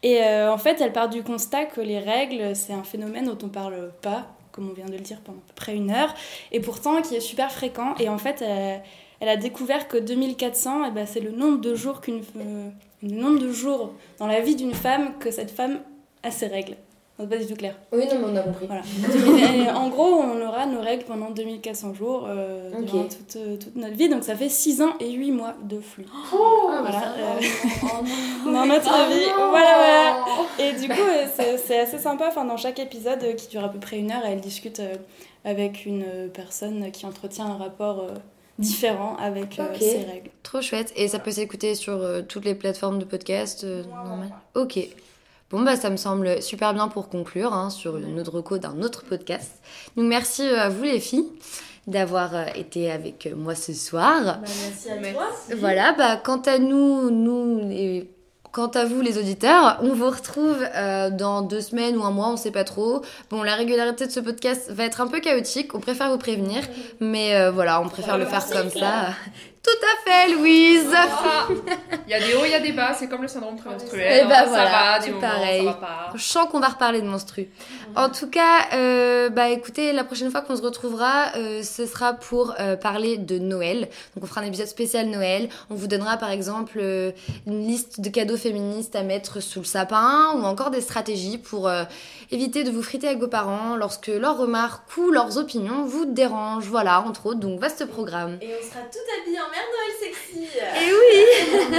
[0.03, 3.37] Et euh, en fait elle part du constat que les règles c'est un phénomène dont
[3.43, 4.27] on parle pas,
[4.61, 6.13] comme on vient de le dire pendant à peu près une heure,
[6.51, 7.95] et pourtant qui est super fréquent.
[7.99, 8.77] Et en fait euh,
[9.19, 12.69] elle a découvert que 2400, eh ben, c'est le nombre de jours qu'une euh,
[13.03, 15.79] le nombre de jours dans la vie d'une femme que cette femme
[16.23, 16.75] a ses règles.
[17.21, 17.75] C'est pas du tout clair.
[17.91, 18.67] Oui, non, mais on a compris.
[18.67, 18.81] Voilà.
[19.79, 23.95] En gros, on aura nos règles pendant 2400 jours euh, durant toute, euh, toute notre
[23.95, 24.09] vie.
[24.09, 26.05] Donc ça fait 6 ans et 8 mois de flux.
[26.31, 27.13] voilà.
[27.17, 27.39] euh,
[28.51, 29.25] dans notre vie.
[29.35, 30.25] Voilà, voilà.
[30.59, 32.25] Et du coup, euh, c'est assez sympa.
[32.27, 34.81] Enfin, dans chaque épisode qui dure à peu près une heure, elle discute
[35.45, 38.05] avec une personne qui entretient un rapport
[38.59, 39.77] différent avec euh, Ok.
[39.81, 40.29] ses règles.
[40.43, 40.93] Trop chouette.
[40.95, 44.29] Et ça peut s'écouter sur euh, toutes les plateformes de podcast euh, normal.
[44.55, 44.77] Ok.
[45.51, 48.81] Bon, bah, ça me semble super bien pour conclure hein, sur une autre reco d'un
[48.81, 49.61] autre podcast.
[49.97, 51.27] Donc, merci euh, à vous, les filles,
[51.87, 54.39] d'avoir euh, été avec euh, moi ce soir.
[54.41, 55.13] merci à Merci.
[55.15, 55.27] toi.
[55.57, 58.09] Voilà, bah, quant à nous, nous et
[58.51, 62.29] quant à vous les auditeurs, on vous retrouve euh, dans deux semaines ou un mois,
[62.29, 63.01] on sait pas trop.
[63.29, 66.61] Bon, la régularité de ce podcast va être un peu chaotique, on préfère vous prévenir,
[66.99, 69.09] mais euh, voilà, on préfère le faire comme ça.
[69.63, 70.91] Tout à fait, Louise
[72.07, 74.21] Il y a des hauts, il y a des bas, c'est comme le syndrome prémenstruel.
[74.23, 75.59] Eh ben hein, voilà, ça va, tout des moments, pareil.
[75.59, 76.09] ça va pas.
[76.15, 77.47] Je sens qu'on va reparler de monstru.
[77.95, 82.13] En tout cas, euh, bah écoutez, la prochaine fois qu'on se retrouvera, euh, ce sera
[82.13, 83.81] pour euh, parler de Noël.
[84.15, 85.47] Donc on fera un épisode spécial Noël.
[85.69, 86.81] On vous donnera par exemple
[87.45, 91.69] une liste de cadeaux féministes à mettre sous le sapin ou encore des stratégies pour
[92.31, 96.67] éviter de vous friter avec vos parents lorsque leurs remarques ou leurs opinions vous dérangent.
[96.67, 98.37] Voilà, entre autres, donc vaste programme.
[98.41, 100.47] Et on sera tout habillés en mère Noël sexy.
[100.87, 101.77] Et oui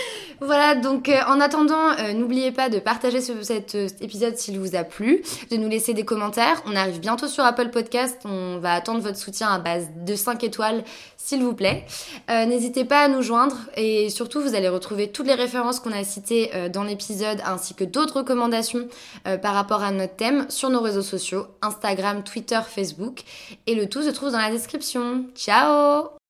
[0.40, 4.58] Voilà, donc euh, en attendant, euh, n'oubliez pas de partager ce- cet euh, épisode s'il
[4.58, 6.60] vous a plu, de nous laisser des commentaires.
[6.66, 10.42] On arrive bientôt sur Apple Podcast, on va attendre votre soutien à base de 5
[10.42, 10.82] étoiles,
[11.24, 11.86] s'il vous plaît.
[12.30, 15.92] Euh, N'hésitez pas à nous joindre et surtout, vous allez retrouver toutes les références qu'on
[15.92, 18.86] a citées euh, dans l'épisode ainsi que d'autres recommandations
[19.26, 23.22] euh, par rapport à notre thème sur nos réseaux sociaux, Instagram, Twitter, Facebook.
[23.66, 25.24] Et le tout se trouve dans la description.
[25.34, 26.23] Ciao